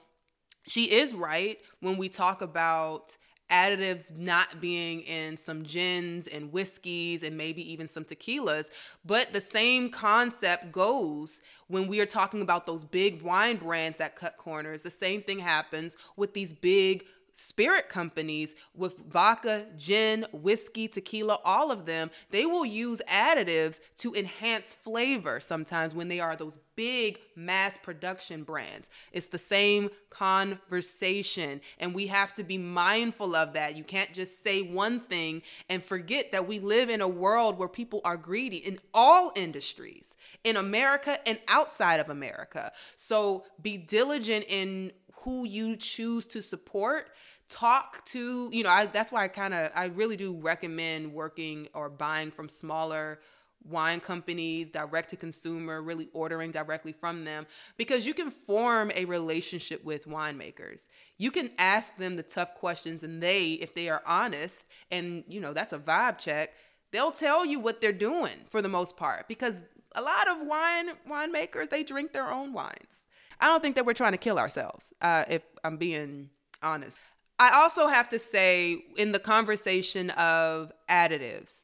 she 0.67 0.91
is 0.91 1.13
right 1.13 1.59
when 1.79 1.97
we 1.97 2.09
talk 2.09 2.41
about 2.41 3.17
additives 3.51 4.15
not 4.17 4.61
being 4.61 5.01
in 5.01 5.35
some 5.35 5.63
gins 5.63 6.25
and 6.27 6.53
whiskeys 6.53 7.21
and 7.21 7.37
maybe 7.37 7.69
even 7.71 7.87
some 7.87 8.05
tequilas. 8.05 8.69
But 9.05 9.33
the 9.33 9.41
same 9.41 9.89
concept 9.89 10.71
goes 10.71 11.41
when 11.67 11.87
we 11.87 11.99
are 11.99 12.05
talking 12.05 12.41
about 12.41 12.65
those 12.65 12.85
big 12.85 13.21
wine 13.21 13.57
brands 13.57 13.97
that 13.97 14.15
cut 14.15 14.37
corners. 14.37 14.81
The 14.81 14.91
same 14.91 15.21
thing 15.21 15.39
happens 15.39 15.97
with 16.15 16.33
these 16.33 16.53
big 16.53 17.05
spirit 17.33 17.89
companies 17.89 18.55
with 18.75 18.97
vodka, 19.09 19.65
gin, 19.77 20.25
whiskey, 20.31 20.87
tequila, 20.87 21.39
all 21.45 21.71
of 21.71 21.85
them, 21.85 22.11
they 22.29 22.45
will 22.45 22.65
use 22.65 23.01
additives 23.09 23.79
to 23.97 24.13
enhance 24.13 24.73
flavor 24.73 25.39
sometimes 25.39 25.95
when 25.95 26.07
they 26.07 26.19
are 26.19 26.35
those 26.35 26.57
big 26.75 27.19
mass 27.35 27.77
production 27.77 28.43
brands. 28.43 28.89
It's 29.11 29.27
the 29.27 29.37
same 29.37 29.89
conversation, 30.09 31.61
and 31.79 31.93
we 31.93 32.07
have 32.07 32.33
to 32.35 32.43
be 32.43 32.57
mindful 32.57 33.35
of 33.35 33.53
that. 33.53 33.75
You 33.75 33.83
can't 33.83 34.13
just 34.13 34.43
say 34.43 34.61
one 34.61 34.99
thing 35.01 35.41
and 35.69 35.83
forget 35.83 36.31
that 36.31 36.47
we 36.47 36.59
live 36.59 36.89
in 36.89 37.01
a 37.01 37.07
world 37.07 37.57
where 37.57 37.67
people 37.67 38.01
are 38.03 38.17
greedy 38.17 38.57
in 38.57 38.79
all 38.93 39.31
industries. 39.35 40.15
in 40.43 40.57
America 40.57 41.19
and 41.27 41.39
outside 41.47 41.99
of 41.99 42.09
America. 42.09 42.71
So 42.95 43.45
be 43.61 43.77
diligent 43.77 44.45
in 44.47 44.91
who 45.21 45.45
you 45.45 45.75
choose 45.75 46.25
to 46.25 46.41
support 46.41 47.09
talk 47.49 48.03
to 48.05 48.49
you 48.53 48.63
know 48.63 48.69
I, 48.69 48.85
that's 48.85 49.11
why 49.11 49.23
i 49.23 49.27
kind 49.27 49.53
of 49.53 49.71
i 49.75 49.85
really 49.85 50.15
do 50.15 50.33
recommend 50.39 51.13
working 51.13 51.67
or 51.73 51.89
buying 51.89 52.31
from 52.31 52.47
smaller 52.47 53.19
wine 53.63 53.99
companies 53.99 54.69
direct 54.69 55.09
to 55.11 55.15
consumer 55.15 55.81
really 55.81 56.09
ordering 56.13 56.51
directly 56.51 56.91
from 56.91 57.25
them 57.25 57.45
because 57.77 58.05
you 58.05 58.13
can 58.13 58.31
form 58.31 58.91
a 58.95 59.05
relationship 59.05 59.83
with 59.83 60.07
winemakers. 60.07 60.87
You 61.17 61.31
can 61.31 61.51
ask 61.57 61.95
them 61.97 62.15
the 62.15 62.23
tough 62.23 62.55
questions 62.55 63.03
and 63.03 63.21
they 63.21 63.53
if 63.53 63.75
they 63.75 63.89
are 63.89 64.01
honest 64.05 64.65
and 64.89 65.23
you 65.27 65.39
know 65.39 65.53
that's 65.53 65.73
a 65.73 65.79
vibe 65.79 66.17
check 66.17 66.53
they'll 66.91 67.11
tell 67.11 67.45
you 67.45 67.59
what 67.59 67.81
they're 67.81 67.91
doing 67.91 68.35
for 68.49 68.61
the 68.61 68.69
most 68.69 68.97
part 68.97 69.27
because 69.27 69.61
a 69.95 70.01
lot 70.01 70.27
of 70.27 70.45
wine 70.47 70.89
winemakers 71.07 71.69
they 71.69 71.83
drink 71.83 72.13
their 72.13 72.31
own 72.31 72.53
wines 72.53 73.00
i 73.41 73.47
don't 73.47 73.61
think 73.61 73.75
that 73.75 73.85
we're 73.85 73.93
trying 73.93 74.13
to 74.13 74.17
kill 74.17 74.39
ourselves 74.39 74.93
uh, 75.01 75.25
if 75.29 75.41
i'm 75.63 75.77
being 75.77 76.29
honest 76.63 76.99
I 77.41 77.49
also 77.55 77.87
have 77.87 78.07
to 78.09 78.19
say, 78.19 78.85
in 78.97 79.13
the 79.13 79.19
conversation 79.19 80.11
of 80.11 80.71
additives, 80.87 81.63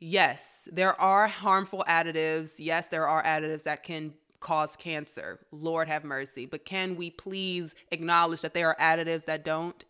yes, 0.00 0.68
there 0.72 1.00
are 1.00 1.28
harmful 1.28 1.84
additives. 1.88 2.54
Yes, 2.58 2.88
there 2.88 3.06
are 3.06 3.22
additives 3.22 3.62
that 3.62 3.84
can 3.84 4.14
cause 4.40 4.74
cancer. 4.74 5.38
Lord 5.52 5.86
have 5.86 6.02
mercy. 6.02 6.44
But 6.44 6.64
can 6.64 6.96
we 6.96 7.08
please 7.08 7.76
acknowledge 7.92 8.40
that 8.40 8.52
there 8.52 8.76
are 8.76 8.96
additives 8.96 9.26
that 9.26 9.44
don't? 9.44 9.84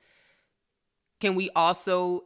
Can 1.18 1.34
we 1.34 1.48
also 1.56 2.24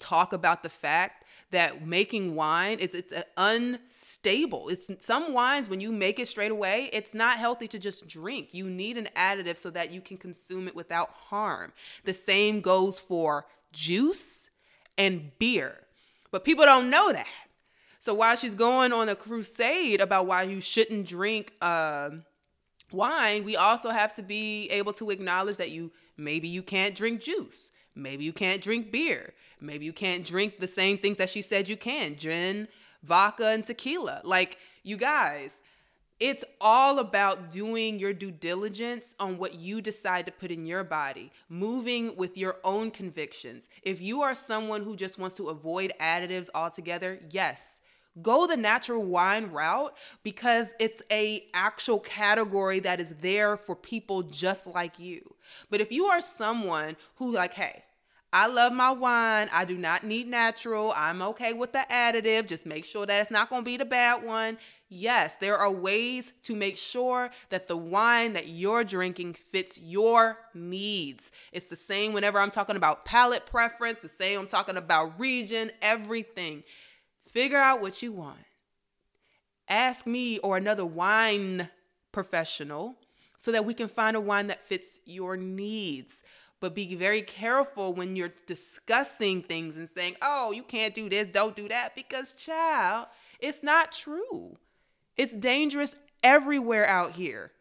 talk 0.00 0.32
about 0.32 0.64
the 0.64 0.68
fact 0.68 1.24
that 1.50 1.86
making 1.86 2.34
wine 2.34 2.78
is 2.78 2.94
it's 2.94 3.12
unstable. 3.36 4.68
It's 4.68 4.90
some 5.04 5.32
wines 5.32 5.68
when 5.68 5.80
you 5.80 5.90
make 5.90 6.18
it 6.18 6.28
straight 6.28 6.50
away, 6.50 6.90
it's 6.92 7.14
not 7.14 7.38
healthy 7.38 7.68
to 7.68 7.78
just 7.78 8.06
drink. 8.06 8.48
You 8.52 8.68
need 8.68 8.98
an 8.98 9.08
additive 9.16 9.56
so 9.56 9.70
that 9.70 9.90
you 9.90 10.00
can 10.00 10.18
consume 10.18 10.68
it 10.68 10.76
without 10.76 11.08
harm. 11.10 11.72
The 12.04 12.14
same 12.14 12.60
goes 12.60 12.98
for 12.98 13.46
juice 13.72 14.50
and 14.98 15.30
beer. 15.38 15.76
But 16.30 16.44
people 16.44 16.64
don't 16.64 16.90
know 16.90 17.12
that. 17.12 17.26
So 18.00 18.14
while 18.14 18.36
she's 18.36 18.54
going 18.54 18.92
on 18.92 19.08
a 19.08 19.16
crusade 19.16 20.00
about 20.00 20.26
why 20.26 20.42
you 20.42 20.60
shouldn't 20.60 21.06
drink 21.08 21.52
uh, 21.60 22.10
wine, 22.92 23.44
we 23.44 23.56
also 23.56 23.90
have 23.90 24.14
to 24.14 24.22
be 24.22 24.68
able 24.70 24.92
to 24.94 25.10
acknowledge 25.10 25.56
that 25.56 25.70
you 25.70 25.92
maybe 26.16 26.48
you 26.48 26.62
can't 26.62 26.94
drink 26.94 27.22
juice. 27.22 27.70
Maybe 27.94 28.24
you 28.24 28.32
can't 28.32 28.62
drink 28.62 28.92
beer. 28.92 29.34
Maybe 29.60 29.84
you 29.84 29.92
can't 29.92 30.24
drink 30.24 30.58
the 30.58 30.68
same 30.68 30.98
things 30.98 31.18
that 31.18 31.30
she 31.30 31.42
said 31.42 31.68
you 31.68 31.76
can 31.76 32.16
gin, 32.16 32.68
vodka, 33.02 33.48
and 33.48 33.64
tequila. 33.64 34.20
Like, 34.24 34.58
you 34.82 34.96
guys, 34.96 35.60
it's 36.20 36.44
all 36.60 36.98
about 36.98 37.50
doing 37.50 37.98
your 38.00 38.12
due 38.12 38.32
diligence 38.32 39.14
on 39.20 39.38
what 39.38 39.54
you 39.54 39.80
decide 39.80 40.26
to 40.26 40.32
put 40.32 40.50
in 40.50 40.64
your 40.64 40.82
body, 40.82 41.30
moving 41.48 42.16
with 42.16 42.36
your 42.36 42.56
own 42.64 42.90
convictions. 42.90 43.68
If 43.82 44.00
you 44.00 44.22
are 44.22 44.34
someone 44.34 44.82
who 44.82 44.96
just 44.96 45.18
wants 45.18 45.36
to 45.36 45.48
avoid 45.48 45.92
additives 46.00 46.50
altogether, 46.54 47.20
yes, 47.30 47.80
go 48.20 48.48
the 48.48 48.56
natural 48.56 49.04
wine 49.04 49.50
route 49.52 49.96
because 50.24 50.70
it's 50.80 51.02
a 51.12 51.46
actual 51.54 52.00
category 52.00 52.80
that 52.80 53.00
is 53.00 53.14
there 53.20 53.56
for 53.56 53.76
people 53.76 54.22
just 54.22 54.66
like 54.66 54.98
you. 54.98 55.36
But 55.70 55.80
if 55.80 55.92
you 55.92 56.06
are 56.06 56.20
someone 56.20 56.96
who 57.16 57.30
like, 57.30 57.54
hey, 57.54 57.84
I 58.32 58.46
love 58.46 58.72
my 58.74 58.90
wine. 58.90 59.48
I 59.52 59.64
do 59.64 59.78
not 59.78 60.04
need 60.04 60.28
natural. 60.28 60.92
I'm 60.94 61.22
okay 61.22 61.54
with 61.54 61.72
the 61.72 61.86
additive. 61.90 62.46
Just 62.46 62.66
make 62.66 62.84
sure 62.84 63.06
that 63.06 63.20
it's 63.20 63.30
not 63.30 63.48
going 63.48 63.62
to 63.62 63.64
be 63.64 63.78
the 63.78 63.86
bad 63.86 64.22
one. 64.22 64.58
Yes, 64.90 65.36
there 65.36 65.56
are 65.56 65.70
ways 65.70 66.34
to 66.42 66.54
make 66.54 66.76
sure 66.76 67.30
that 67.48 67.68
the 67.68 67.76
wine 67.76 68.34
that 68.34 68.48
you're 68.48 68.84
drinking 68.84 69.34
fits 69.34 69.78
your 69.80 70.38
needs. 70.52 71.30
It's 71.52 71.68
the 71.68 71.76
same 71.76 72.12
whenever 72.12 72.38
I'm 72.38 72.50
talking 72.50 72.76
about 72.76 73.04
palate 73.04 73.46
preference, 73.46 74.00
the 74.00 74.08
same 74.08 74.40
I'm 74.40 74.46
talking 74.46 74.76
about 74.76 75.18
region, 75.18 75.70
everything. 75.80 76.64
Figure 77.30 77.58
out 77.58 77.80
what 77.80 78.02
you 78.02 78.12
want. 78.12 78.38
Ask 79.68 80.06
me 80.06 80.38
or 80.38 80.56
another 80.56 80.86
wine 80.86 81.70
professional 82.12 82.96
so 83.36 83.52
that 83.52 83.64
we 83.64 83.74
can 83.74 83.88
find 83.88 84.16
a 84.16 84.20
wine 84.20 84.48
that 84.48 84.66
fits 84.66 85.00
your 85.04 85.36
needs 85.36 86.22
but 86.60 86.74
be 86.74 86.94
very 86.94 87.22
careful 87.22 87.94
when 87.94 88.16
you're 88.16 88.32
discussing 88.46 89.42
things 89.42 89.76
and 89.76 89.88
saying, 89.88 90.16
oh, 90.22 90.50
you 90.50 90.62
can't 90.62 90.94
do 90.94 91.08
this, 91.08 91.28
don't 91.28 91.54
do 91.54 91.68
that, 91.68 91.94
because, 91.94 92.32
child, 92.32 93.06
it's 93.38 93.62
not 93.62 93.92
true. 93.92 94.56
It's 95.16 95.36
dangerous 95.36 95.94
everywhere 96.22 96.88
out 96.88 97.12
here. 97.12 97.52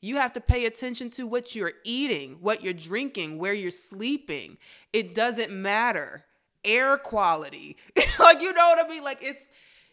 You 0.00 0.16
have 0.16 0.32
to 0.34 0.40
pay 0.40 0.66
attention 0.66 1.08
to 1.10 1.26
what 1.26 1.54
you're 1.54 1.72
eating, 1.84 2.38
what 2.40 2.62
you're 2.62 2.72
drinking, 2.72 3.38
where 3.38 3.54
you're 3.54 3.70
sleeping. 3.70 4.58
It 4.92 5.14
doesn't 5.14 5.50
matter. 5.50 6.24
Air 6.64 6.96
quality. 6.98 7.76
like, 8.18 8.40
you 8.40 8.52
know 8.52 8.68
what 8.68 8.84
I 8.84 8.88
mean? 8.88 9.02
Like, 9.02 9.18
it's, 9.22 9.44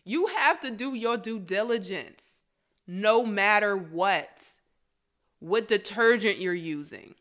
you 0.04 0.28
have 0.28 0.60
to 0.62 0.72
do 0.72 0.96
your 0.96 1.18
due 1.18 1.40
diligence 1.40 2.24
no 2.88 3.26
matter 3.26 3.76
what. 3.76 4.56
What 5.40 5.68
detergent 5.68 6.40
you're 6.40 6.54
using 6.54 7.16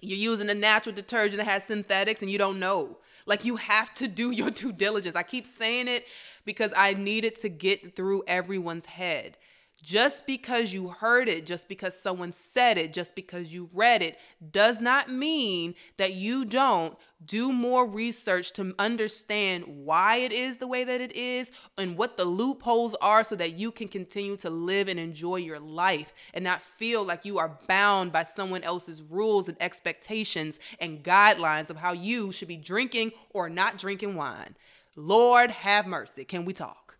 you're 0.00 0.18
using 0.18 0.50
a 0.50 0.54
natural 0.54 0.94
detergent 0.94 1.38
that 1.38 1.50
has 1.50 1.64
synthetics 1.64 2.22
and 2.22 2.30
you 2.30 2.38
don't 2.38 2.58
know. 2.58 2.98
Like 3.26 3.44
you 3.44 3.56
have 3.56 3.94
to 3.94 4.08
do 4.08 4.30
your 4.30 4.50
due 4.50 4.72
diligence. 4.72 5.14
I 5.14 5.22
keep 5.22 5.46
saying 5.46 5.88
it 5.88 6.06
because 6.44 6.72
I 6.76 6.94
needed 6.94 7.36
to 7.40 7.48
get 7.48 7.94
through 7.94 8.24
everyone's 8.26 8.86
head. 8.86 9.36
Just 9.82 10.26
because 10.26 10.74
you 10.74 10.88
heard 10.88 11.26
it, 11.28 11.46
just 11.46 11.66
because 11.66 11.98
someone 11.98 12.32
said 12.32 12.76
it, 12.76 12.92
just 12.92 13.14
because 13.14 13.52
you 13.52 13.70
read 13.72 14.02
it, 14.02 14.18
does 14.52 14.80
not 14.80 15.10
mean 15.10 15.74
that 15.96 16.12
you 16.12 16.44
don't 16.44 16.98
do 17.24 17.52
more 17.52 17.86
research 17.86 18.52
to 18.52 18.74
understand 18.78 19.64
why 19.66 20.16
it 20.16 20.32
is 20.32 20.58
the 20.58 20.66
way 20.66 20.84
that 20.84 21.00
it 21.00 21.12
is 21.12 21.50
and 21.78 21.96
what 21.96 22.16
the 22.16 22.24
loopholes 22.24 22.94
are 22.96 23.24
so 23.24 23.34
that 23.36 23.54
you 23.54 23.70
can 23.70 23.88
continue 23.88 24.36
to 24.36 24.50
live 24.50 24.88
and 24.88 25.00
enjoy 25.00 25.36
your 25.36 25.58
life 25.58 26.12
and 26.34 26.44
not 26.44 26.60
feel 26.60 27.02
like 27.02 27.24
you 27.24 27.38
are 27.38 27.58
bound 27.66 28.12
by 28.12 28.22
someone 28.22 28.62
else's 28.62 29.02
rules 29.02 29.48
and 29.48 29.56
expectations 29.60 30.58
and 30.78 31.02
guidelines 31.02 31.70
of 31.70 31.78
how 31.78 31.92
you 31.92 32.32
should 32.32 32.48
be 32.48 32.56
drinking 32.56 33.12
or 33.30 33.48
not 33.48 33.78
drinking 33.78 34.14
wine. 34.14 34.56
Lord 34.94 35.50
have 35.50 35.86
mercy. 35.86 36.24
Can 36.24 36.44
we 36.44 36.52
talk? 36.52 36.98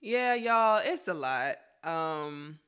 Yeah, 0.00 0.34
y'all, 0.34 0.80
it's 0.84 1.08
a 1.08 1.14
lot 1.14 1.56
um 1.84 2.58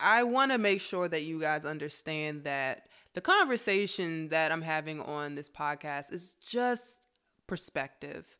I 0.00 0.24
want 0.24 0.52
to 0.52 0.58
make 0.58 0.80
sure 0.80 1.08
that 1.08 1.22
you 1.22 1.40
guys 1.40 1.64
understand 1.64 2.44
that 2.44 2.88
the 3.14 3.20
conversation 3.20 4.28
that 4.28 4.50
I'm 4.52 4.62
having 4.62 5.00
on 5.00 5.34
this 5.36 5.48
podcast 5.48 6.12
is 6.12 6.34
just 6.46 7.00
perspective. 7.46 8.36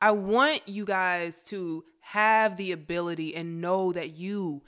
I 0.00 0.12
want 0.12 0.68
you 0.68 0.84
guys 0.84 1.42
to 1.44 1.84
have 2.00 2.56
the 2.56 2.72
ability 2.72 3.34
and 3.34 3.60
know 3.60 3.92
that 3.92 4.14
you 4.14 4.62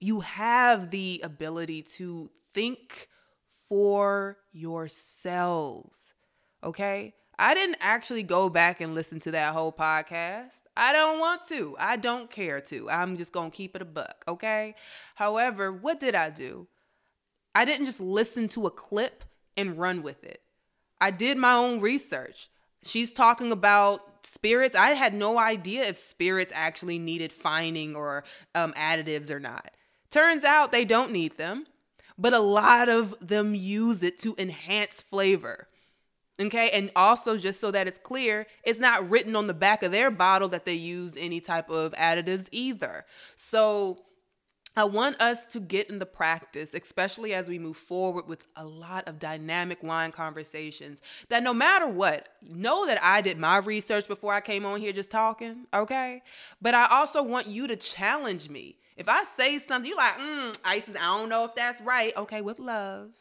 you 0.00 0.20
have 0.20 0.90
the 0.90 1.20
ability 1.24 1.82
to 1.82 2.30
think 2.54 3.08
for 3.48 4.38
yourselves. 4.52 6.12
Okay? 6.62 7.14
I 7.38 7.54
didn't 7.54 7.76
actually 7.80 8.22
go 8.22 8.48
back 8.48 8.80
and 8.80 8.94
listen 8.94 9.20
to 9.20 9.30
that 9.32 9.52
whole 9.52 9.72
podcast. 9.72 10.62
I 10.76 10.92
don't 10.92 11.18
want 11.18 11.46
to. 11.48 11.76
I 11.78 11.96
don't 11.96 12.30
care 12.30 12.60
to. 12.62 12.88
I'm 12.88 13.16
just 13.16 13.32
going 13.32 13.50
to 13.50 13.56
keep 13.56 13.76
it 13.76 13.82
a 13.82 13.86
buck, 13.86 14.24
okay? 14.26 14.74
However, 15.16 15.70
what 15.70 16.00
did 16.00 16.14
I 16.14 16.30
do? 16.30 16.66
I 17.54 17.64
didn't 17.64 17.86
just 17.86 18.00
listen 18.00 18.48
to 18.48 18.66
a 18.66 18.70
clip 18.70 19.24
and 19.56 19.78
run 19.78 20.02
with 20.02 20.24
it. 20.24 20.40
I 21.00 21.10
did 21.10 21.36
my 21.36 21.52
own 21.52 21.80
research. 21.80 22.48
She's 22.82 23.12
talking 23.12 23.52
about 23.52 24.24
spirits. 24.26 24.76
I 24.76 24.90
had 24.90 25.12
no 25.12 25.38
idea 25.38 25.84
if 25.84 25.96
spirits 25.96 26.52
actually 26.54 26.98
needed 26.98 27.32
fining 27.32 27.96
or 27.96 28.24
um, 28.54 28.72
additives 28.74 29.30
or 29.30 29.40
not. 29.40 29.72
Turns 30.10 30.44
out 30.44 30.72
they 30.72 30.84
don't 30.84 31.12
need 31.12 31.36
them, 31.36 31.66
but 32.16 32.32
a 32.32 32.38
lot 32.38 32.88
of 32.88 33.14
them 33.26 33.54
use 33.54 34.02
it 34.02 34.18
to 34.18 34.34
enhance 34.38 35.02
flavor. 35.02 35.68
Okay. 36.40 36.70
And 36.70 36.90
also, 36.94 37.38
just 37.38 37.60
so 37.60 37.70
that 37.70 37.86
it's 37.86 37.98
clear, 37.98 38.46
it's 38.62 38.80
not 38.80 39.08
written 39.08 39.34
on 39.36 39.46
the 39.46 39.54
back 39.54 39.82
of 39.82 39.92
their 39.92 40.10
bottle 40.10 40.48
that 40.48 40.64
they 40.64 40.74
used 40.74 41.16
any 41.18 41.40
type 41.40 41.70
of 41.70 41.92
additives 41.92 42.48
either. 42.52 43.06
So, 43.36 43.98
I 44.78 44.84
want 44.84 45.22
us 45.22 45.46
to 45.46 45.60
get 45.60 45.88
in 45.88 45.96
the 45.96 46.04
practice, 46.04 46.74
especially 46.74 47.32
as 47.32 47.48
we 47.48 47.58
move 47.58 47.78
forward 47.78 48.28
with 48.28 48.44
a 48.56 48.64
lot 48.66 49.08
of 49.08 49.18
dynamic 49.18 49.82
wine 49.82 50.12
conversations, 50.12 51.00
that 51.30 51.42
no 51.42 51.54
matter 51.54 51.88
what, 51.88 52.28
know 52.42 52.84
that 52.84 53.02
I 53.02 53.22
did 53.22 53.38
my 53.38 53.56
research 53.56 54.06
before 54.06 54.34
I 54.34 54.42
came 54.42 54.66
on 54.66 54.78
here 54.78 54.92
just 54.92 55.10
talking, 55.10 55.66
okay? 55.72 56.20
But 56.60 56.74
I 56.74 56.88
also 56.90 57.22
want 57.22 57.46
you 57.46 57.66
to 57.68 57.76
challenge 57.76 58.50
me. 58.50 58.76
If 58.98 59.08
I 59.08 59.24
say 59.24 59.58
something, 59.58 59.88
you're 59.88 59.96
like, 59.96 60.18
mm, 60.18 60.58
Isis, 60.62 60.96
I 60.96 61.18
don't 61.18 61.30
know 61.30 61.46
if 61.46 61.54
that's 61.54 61.80
right. 61.80 62.14
Okay, 62.14 62.42
with 62.42 62.58
love 62.58 63.12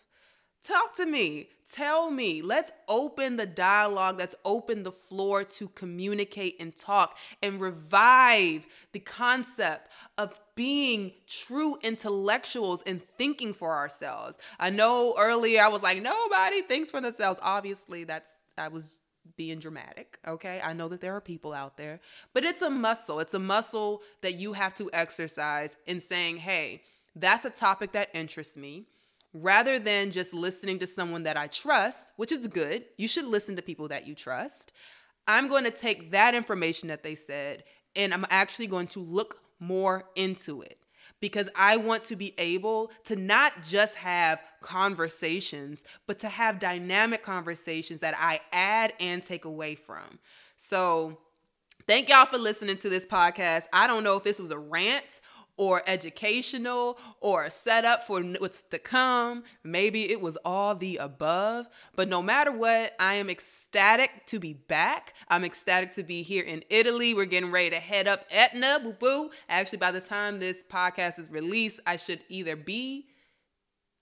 Talk 0.66 0.96
to 0.96 1.06
me. 1.06 1.50
Tell 1.72 2.10
me. 2.10 2.42
Let's 2.42 2.72
open 2.88 3.36
the 3.36 3.46
dialogue. 3.46 4.18
Let's 4.18 4.34
open 4.44 4.82
the 4.82 4.92
floor 4.92 5.44
to 5.44 5.68
communicate 5.70 6.56
and 6.60 6.76
talk 6.76 7.18
and 7.44 7.62
revive 7.62 8.66
the 8.92 9.00
concept 9.00 9.90
of 10.18 10.40
being 10.56 11.12
true 11.28 11.78
intellectuals 11.84 12.82
and 12.88 13.02
thinking 13.16 13.54
for 13.54 13.76
ourselves. 13.76 14.40
I 14.60 14.72
know 14.72 15.14
earlier 15.20 15.64
I 15.64 15.68
was 15.68 15.84
like, 15.84 16.02
nobody 16.02 16.64
thinks 16.64 16.90
for 16.90 17.00
themselves. 17.00 17.40
Obviously, 17.44 18.04
that's 18.04 18.32
I 18.58 18.70
was 18.70 19.04
being 19.38 19.60
dramatic, 19.60 20.18
okay? 20.28 20.62
I 20.64 20.74
know 20.74 20.88
that 20.88 21.02
there 21.02 21.16
are 21.16 21.22
people 21.22 21.54
out 21.54 21.78
there, 21.78 22.00
but 22.34 22.44
it's 22.44 22.62
a 22.64 22.70
muscle. 22.72 23.20
It's 23.20 23.34
a 23.34 23.40
muscle 23.40 24.02
that 24.22 24.36
you 24.36 24.54
have 24.54 24.74
to 24.76 24.90
exercise 24.94 25.78
in 25.86 26.02
saying, 26.02 26.38
hey, 26.38 26.82
that's 27.16 27.46
a 27.46 27.50
topic 27.50 27.92
that 27.92 28.10
interests 28.14 28.58
me 28.58 28.86
rather 29.36 29.78
than 29.78 30.12
just 30.12 30.34
listening 30.34 30.80
to 30.80 30.88
someone 30.88 31.24
that 31.24 31.36
I 31.36 31.48
trust, 31.48 32.14
which 32.16 32.32
is 32.32 32.48
good. 32.48 32.86
You 32.98 33.08
should 33.08 33.26
listen 33.26 33.58
to 33.58 33.62
people 33.62 33.90
that 33.90 34.08
you 34.08 34.16
trust. 34.16 34.72
I'm 35.28 35.48
going 35.48 35.66
to 35.66 35.72
take 35.72 36.12
that 36.12 36.34
information 36.34 36.88
that 36.88 37.04
they 37.04 37.16
said 37.16 37.64
and 37.96 38.14
I'm 38.14 38.26
actually 38.30 38.68
going 38.68 38.88
to 38.88 39.00
look 39.00 39.40
more 39.60 40.04
into 40.16 40.62
it 40.62 40.80
because 41.20 41.50
I 41.56 41.78
want 41.78 42.04
to 42.06 42.16
be 42.16 42.34
able 42.38 42.92
to 43.06 43.16
not 43.16 43.64
just 43.64 43.96
have 43.96 44.42
conversations, 44.62 45.84
but 46.08 46.20
to 46.20 46.30
have 46.30 46.60
dynamic 46.60 47.24
conversations 47.24 48.02
that 48.02 48.16
I 48.18 48.42
add 48.52 48.94
and 49.00 49.24
take 49.24 49.46
away 49.46 49.76
from. 49.76 50.20
So, 50.58 51.18
thank 51.88 52.10
y'all 52.10 52.26
for 52.26 52.38
listening 52.38 52.78
to 52.78 52.90
this 52.90 53.06
podcast. 53.06 53.68
I 53.74 53.88
don't 53.88 54.04
know 54.04 54.18
if 54.18 54.24
this 54.24 54.40
was 54.40 54.52
a 54.52 54.60
rant 54.60 55.22
or 55.58 55.82
educational 55.88 56.98
or 57.22 57.50
set 57.50 57.86
up 57.86 58.04
for 58.04 58.22
what's 58.22 58.64
to 58.64 58.80
come. 58.80 59.44
Maybe 59.64 60.12
it 60.12 60.22
was 60.22 60.38
all 60.44 60.76
the 60.76 60.98
above. 60.98 61.68
But 61.96 62.10
no 62.10 62.22
matter 62.22 62.52
what, 62.52 62.94
I 63.00 63.16
am 63.16 63.30
ecstatic 63.30 64.26
to 64.28 64.40
be 64.40 64.54
back. 64.54 65.14
I'm 65.28 65.44
ecstatic 65.44 65.94
to 65.96 66.04
be 66.04 66.24
here 66.24 66.44
in 66.44 66.64
Italy. 66.70 67.14
We're 67.14 67.26
getting 67.26 67.52
ready 67.52 67.70
to 67.72 67.80
head 67.80 68.08
up 68.08 68.26
Etna. 68.30 68.80
Boo 68.84 68.94
boo. 68.94 69.30
Actually, 69.50 69.80
by 69.80 69.92
the 69.92 70.02
time 70.02 70.40
this 70.40 70.64
podcast 70.64 71.20
is 71.20 71.30
released, 71.30 71.80
I 71.86 71.96
should 71.96 72.24
either 72.30 72.56
be 72.56 73.08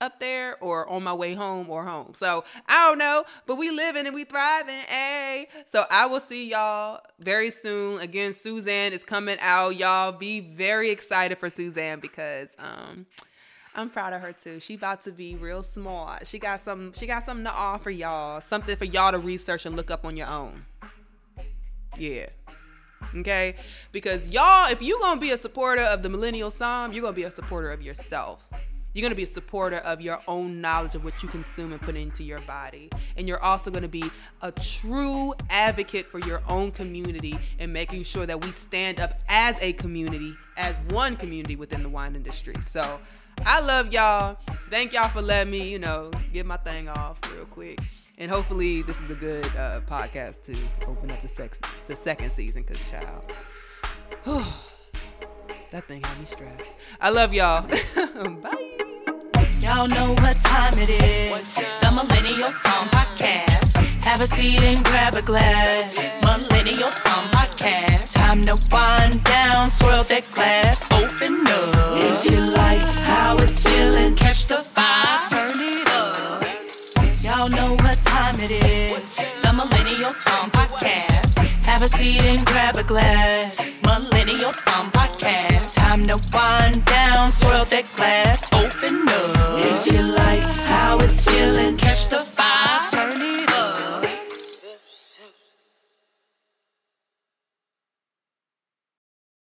up 0.04 0.20
there 0.20 0.56
or 0.62 0.88
on 0.88 1.02
my 1.02 1.14
way 1.14 1.34
home 1.34 1.68
or 1.68 1.84
home. 1.84 2.12
So 2.14 2.44
I 2.68 2.88
don't 2.88 2.98
know, 2.98 3.24
but 3.46 3.56
we 3.56 3.70
living 3.70 4.06
and 4.06 4.14
we 4.14 4.24
thriving. 4.24 4.74
Hey, 4.86 5.48
so 5.64 5.84
I 5.90 6.06
will 6.06 6.20
see 6.20 6.50
y'all 6.50 7.00
very 7.18 7.50
soon. 7.50 8.00
Again, 8.00 8.32
Suzanne 8.32 8.92
is 8.92 9.02
coming 9.02 9.38
out. 9.40 9.76
Y'all 9.76 10.12
be 10.12 10.40
very 10.40 10.90
excited 10.90 11.38
for 11.38 11.50
Suzanne 11.50 12.00
because 12.00 12.50
um 12.58 13.06
I'm 13.74 13.90
proud 13.90 14.12
of 14.12 14.20
her 14.20 14.32
too. 14.32 14.60
She 14.60 14.74
about 14.74 15.02
to 15.02 15.10
be 15.10 15.34
real 15.34 15.62
smart. 15.62 16.26
She 16.26 16.38
got 16.38 16.60
some 16.60 16.92
she 16.92 17.06
got 17.06 17.24
something 17.24 17.44
to 17.44 17.52
offer 17.52 17.90
y'all. 17.90 18.40
Something 18.40 18.76
for 18.76 18.84
y'all 18.84 19.10
to 19.10 19.18
research 19.18 19.66
and 19.66 19.74
look 19.74 19.90
up 19.90 20.04
on 20.04 20.16
your 20.16 20.28
own. 20.28 20.64
Yeah. 21.96 22.26
Okay? 23.16 23.56
Because 23.92 24.28
y'all, 24.28 24.70
if 24.70 24.80
you're 24.80 25.00
gonna 25.00 25.20
be 25.20 25.30
a 25.30 25.36
supporter 25.36 25.82
of 25.82 26.02
the 26.02 26.08
millennial 26.08 26.50
somm, 26.50 26.92
you're 26.92 27.02
gonna 27.02 27.14
be 27.14 27.24
a 27.24 27.30
supporter 27.30 27.70
of 27.70 27.82
yourself. 27.82 28.48
You're 28.94 29.02
going 29.02 29.10
to 29.10 29.16
be 29.16 29.24
a 29.24 29.26
supporter 29.26 29.78
of 29.78 30.00
your 30.00 30.20
own 30.28 30.60
knowledge 30.60 30.94
of 30.94 31.04
what 31.04 31.20
you 31.22 31.28
consume 31.28 31.72
and 31.72 31.80
put 31.80 31.96
into 31.96 32.22
your 32.22 32.38
body. 32.40 32.90
And 33.16 33.26
you're 33.26 33.42
also 33.42 33.70
going 33.70 33.82
to 33.82 33.88
be 33.88 34.04
a 34.40 34.52
true 34.52 35.34
advocate 35.50 36.06
for 36.06 36.20
your 36.20 36.42
own 36.48 36.70
community 36.70 37.36
and 37.58 37.72
making 37.72 38.04
sure 38.04 38.24
that 38.24 38.42
we 38.42 38.52
stand 38.52 39.00
up 39.00 39.18
as 39.28 39.56
a 39.60 39.72
community, 39.72 40.34
as 40.56 40.76
one 40.90 41.16
community 41.16 41.56
within 41.56 41.82
the 41.82 41.88
wine 41.88 42.14
industry. 42.14 42.54
So 42.62 43.00
I 43.44 43.60
love 43.60 43.92
y'all. 43.92 44.38
Thank 44.70 44.92
y'all 44.92 45.08
for 45.08 45.22
letting 45.22 45.50
me, 45.50 45.68
you 45.68 45.80
know, 45.80 46.12
get 46.32 46.46
my 46.46 46.56
thing 46.58 46.88
off 46.88 47.18
real 47.32 47.46
quick. 47.46 47.80
And 48.18 48.30
hopefully 48.30 48.82
this 48.82 49.00
is 49.00 49.10
a 49.10 49.14
good 49.14 49.44
uh, 49.56 49.80
podcast 49.88 50.44
to 50.44 50.56
open 50.88 51.10
up 51.10 51.20
the, 51.20 51.28
sex- 51.28 51.58
the 51.88 51.94
second 51.94 52.32
season 52.32 52.62
because, 52.62 52.78
child. 52.88 53.36
that 55.72 55.88
thing 55.88 56.00
had 56.00 56.18
me 56.20 56.24
stressed. 56.24 56.64
I 57.00 57.10
love 57.10 57.34
y'all. 57.34 57.68
Bye. 58.40 58.74
Y'all 59.64 59.88
know 59.88 60.10
what 60.20 60.38
time 60.40 60.78
it 60.78 60.90
is. 60.90 61.54
The 61.54 61.90
Millennial 61.96 62.50
Somm 62.50 62.86
Podcast. 62.90 63.76
Have 64.04 64.20
a 64.20 64.26
seat 64.26 64.60
and 64.60 64.84
grab 64.84 65.14
a 65.14 65.22
glass. 65.22 66.20
Millennial 66.22 66.90
Somm 66.90 67.30
Podcast. 67.30 68.12
Time 68.12 68.42
to 68.42 68.58
wind 68.70 69.24
down, 69.24 69.70
swirl 69.70 70.04
that 70.04 70.30
glass, 70.34 70.84
open 70.92 71.46
up. 71.46 71.96
If 71.96 72.30
you 72.30 72.40
like 72.52 72.82
how 73.08 73.38
it's 73.38 73.62
feeling, 73.62 74.14
catch 74.16 74.46
the 74.48 74.62
vibe, 74.74 75.30
turn 75.30 75.58
it 75.58 75.88
up. 75.88 76.44
Y'all 77.24 77.48
know 77.48 77.72
what 77.84 77.98
time 78.02 78.38
it 78.40 78.50
is. 78.50 79.16
The 79.16 79.50
Millennial 79.56 80.10
Somm 80.10 80.50
Podcast. 80.50 81.23
Have 81.74 81.82
a 81.82 81.88
seat 81.88 82.22
and 82.22 82.46
grab 82.46 82.76
a 82.76 82.84
glass. 82.84 83.82
Millennial 83.82 84.52
Somm 84.52 84.92
Podcast. 84.92 85.74
Time 85.74 86.06
to 86.06 86.16
wind 86.32 86.84
down, 86.84 87.32
swirl 87.32 87.64
that 87.64 87.86
glass, 87.96 88.46
open 88.52 89.02
up. 89.08 89.58
If 89.58 89.92
you 89.92 90.00
like 90.14 90.44
how 90.70 91.00
it's 91.00 91.20
feeling, 91.22 91.76
catch 91.76 92.06
the 92.06 92.33